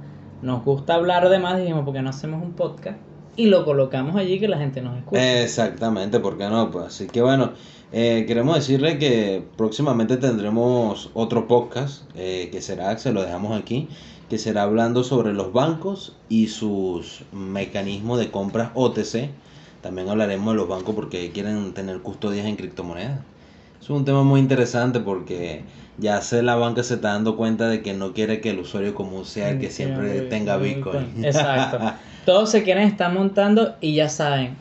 nos 0.41 0.63
gusta 0.63 0.95
hablar 0.95 1.29
de 1.29 1.39
más, 1.39 1.57
dijimos, 1.57 1.83
porque 1.85 2.01
no 2.01 2.09
hacemos 2.09 2.41
un 2.41 2.53
podcast? 2.53 2.97
Y 3.35 3.45
lo 3.47 3.65
colocamos 3.65 4.15
allí 4.15 4.39
que 4.39 4.47
la 4.47 4.57
gente 4.57 4.81
nos 4.81 4.97
escuche. 4.97 5.43
Exactamente, 5.43 6.19
¿por 6.19 6.37
qué 6.37 6.49
no? 6.49 6.71
Pues 6.71 6.87
así 6.87 7.07
que 7.07 7.21
bueno, 7.21 7.53
eh, 7.91 8.25
queremos 8.27 8.55
decirle 8.55 8.99
que 8.99 9.43
próximamente 9.57 10.17
tendremos 10.17 11.09
otro 11.13 11.47
podcast 11.47 12.03
eh, 12.15 12.49
que 12.51 12.61
será, 12.61 12.97
se 12.97 13.11
lo 13.11 13.23
dejamos 13.23 13.59
aquí, 13.59 13.87
que 14.29 14.37
será 14.37 14.63
hablando 14.63 15.03
sobre 15.03 15.33
los 15.33 15.53
bancos 15.53 16.15
y 16.29 16.47
sus 16.47 17.23
mecanismos 17.31 18.19
de 18.19 18.29
compras 18.29 18.71
OTC. 18.75 19.29
También 19.81 20.09
hablaremos 20.09 20.53
de 20.53 20.57
los 20.57 20.67
bancos 20.67 20.93
porque 20.93 21.31
quieren 21.31 21.73
tener 21.73 21.99
custodias 22.01 22.45
en 22.45 22.57
criptomonedas. 22.57 23.21
Es 23.81 23.89
un 23.89 24.05
tema 24.05 24.23
muy 24.23 24.39
interesante 24.39 24.99
porque 24.99 25.63
ya 25.97 26.21
se 26.21 26.43
la 26.43 26.55
banca 26.55 26.83
se 26.83 26.95
está 26.95 27.13
dando 27.13 27.37
cuenta 27.37 27.69
de 27.69 27.81
que 27.81 27.93
no 27.93 28.13
quiere 28.13 28.41
que 28.41 28.51
el 28.51 28.59
usuario 28.59 28.93
común 28.93 29.25
sea 29.25 29.49
el 29.49 29.59
que 29.59 29.71
siempre 29.71 30.21
tenga 30.23 30.57
Bitcoin. 30.57 31.23
Exacto. 31.23 31.79
Todos 32.25 32.51
se 32.51 32.63
quieren 32.63 32.83
estar 32.83 33.11
montando 33.11 33.75
y 33.81 33.95
ya 33.95 34.09
saben. 34.09 34.57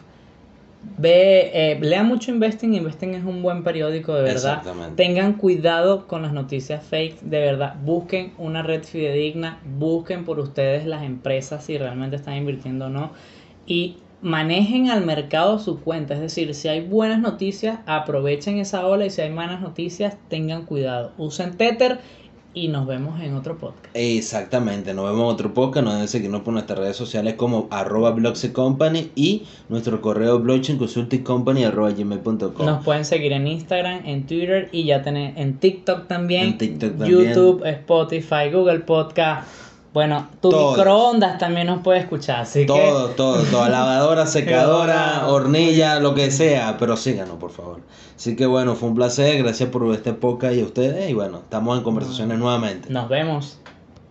Ve, 0.96 1.50
eh, 1.52 1.78
lean 1.80 2.06
mucho 2.06 2.30
Investing. 2.30 2.74
Investing 2.74 3.14
es 3.14 3.24
un 3.24 3.42
buen 3.42 3.62
periódico, 3.64 4.14
de 4.14 4.22
verdad. 4.22 4.58
Exactamente. 4.58 4.96
Tengan 4.96 5.34
cuidado 5.34 6.06
con 6.06 6.22
las 6.22 6.32
noticias 6.32 6.84
fake, 6.84 7.20
de 7.20 7.40
verdad. 7.40 7.74
Busquen 7.84 8.32
una 8.38 8.62
red 8.62 8.84
fidedigna. 8.84 9.60
Busquen 9.78 10.24
por 10.24 10.38
ustedes 10.38 10.86
las 10.86 11.02
empresas 11.02 11.64
si 11.64 11.78
realmente 11.78 12.16
están 12.16 12.36
invirtiendo 12.36 12.86
o 12.86 12.88
no. 12.90 13.10
Y 13.66 13.96
manejen 14.22 14.90
al 14.90 15.04
mercado 15.04 15.58
su 15.58 15.80
cuenta. 15.80 16.14
Es 16.14 16.20
decir, 16.20 16.54
si 16.54 16.68
hay 16.68 16.80
buenas 16.80 17.20
noticias, 17.20 17.80
aprovechen 17.86 18.58
esa 18.58 18.86
ola. 18.86 19.06
Y 19.06 19.10
si 19.10 19.20
hay 19.20 19.30
malas 19.30 19.60
noticias, 19.60 20.16
tengan 20.28 20.64
cuidado. 20.64 21.12
Usen 21.18 21.56
Tether 21.56 21.98
y 22.54 22.68
nos 22.68 22.86
vemos 22.86 23.20
en 23.20 23.34
otro 23.34 23.56
podcast. 23.58 23.86
Exactamente, 23.94 24.94
nos 24.94 25.04
vemos 25.06 25.24
en 25.24 25.34
otro 25.34 25.54
podcast, 25.54 25.84
no 25.84 25.92
deben 25.92 26.08
seguirnos 26.08 26.42
por 26.42 26.54
nuestras 26.54 26.78
redes 26.78 26.96
sociales 26.96 27.34
como 27.34 27.68
arroba 27.70 28.16
Company 28.52 29.10
y 29.14 29.44
nuestro 29.68 30.00
correo 30.00 30.38
blockchainconsultingcompany 30.38 31.64
arroba 31.64 31.90
gmail.com. 31.90 32.66
Nos 32.66 32.84
pueden 32.84 33.04
seguir 33.04 33.32
en 33.32 33.46
Instagram, 33.46 34.02
en 34.04 34.26
Twitter 34.26 34.68
y 34.72 34.84
ya 34.84 35.02
tener 35.02 35.38
en 35.38 35.58
TikTok 35.58 36.06
también, 36.06 36.44
En 36.44 36.58
TikTok 36.58 36.98
también. 36.98 37.28
YouTube, 37.28 37.64
Spotify, 37.64 38.50
Google 38.52 38.80
Podcast. 38.80 39.67
Bueno, 39.94 40.28
tu 40.40 40.50
Todo. 40.50 40.76
microondas 40.76 41.38
también 41.38 41.66
nos 41.66 41.82
puede 41.82 42.00
escuchar, 42.00 42.40
así 42.42 42.66
Todo, 42.66 43.10
todo, 43.10 43.42
todo, 43.44 43.68
lavadora, 43.70 44.26
secadora, 44.26 45.26
hornilla, 45.28 45.98
lo 45.98 46.14
que 46.14 46.30
sea, 46.30 46.76
pero 46.78 46.96
síganos 46.96 47.36
por 47.36 47.50
favor. 47.50 47.80
Así 48.14 48.36
que 48.36 48.46
bueno, 48.46 48.74
fue 48.74 48.88
un 48.90 48.94
placer, 48.94 49.42
gracias 49.42 49.70
por 49.70 49.92
este 49.94 50.12
podcast 50.12 50.54
y 50.54 50.60
a 50.60 50.64
ustedes 50.64 51.08
y 51.08 51.14
bueno, 51.14 51.38
estamos 51.38 51.78
en 51.78 51.84
conversaciones 51.84 52.38
nuevamente. 52.38 52.88
que 52.88 52.94
nos 52.94 53.08
vemos. 53.08 53.58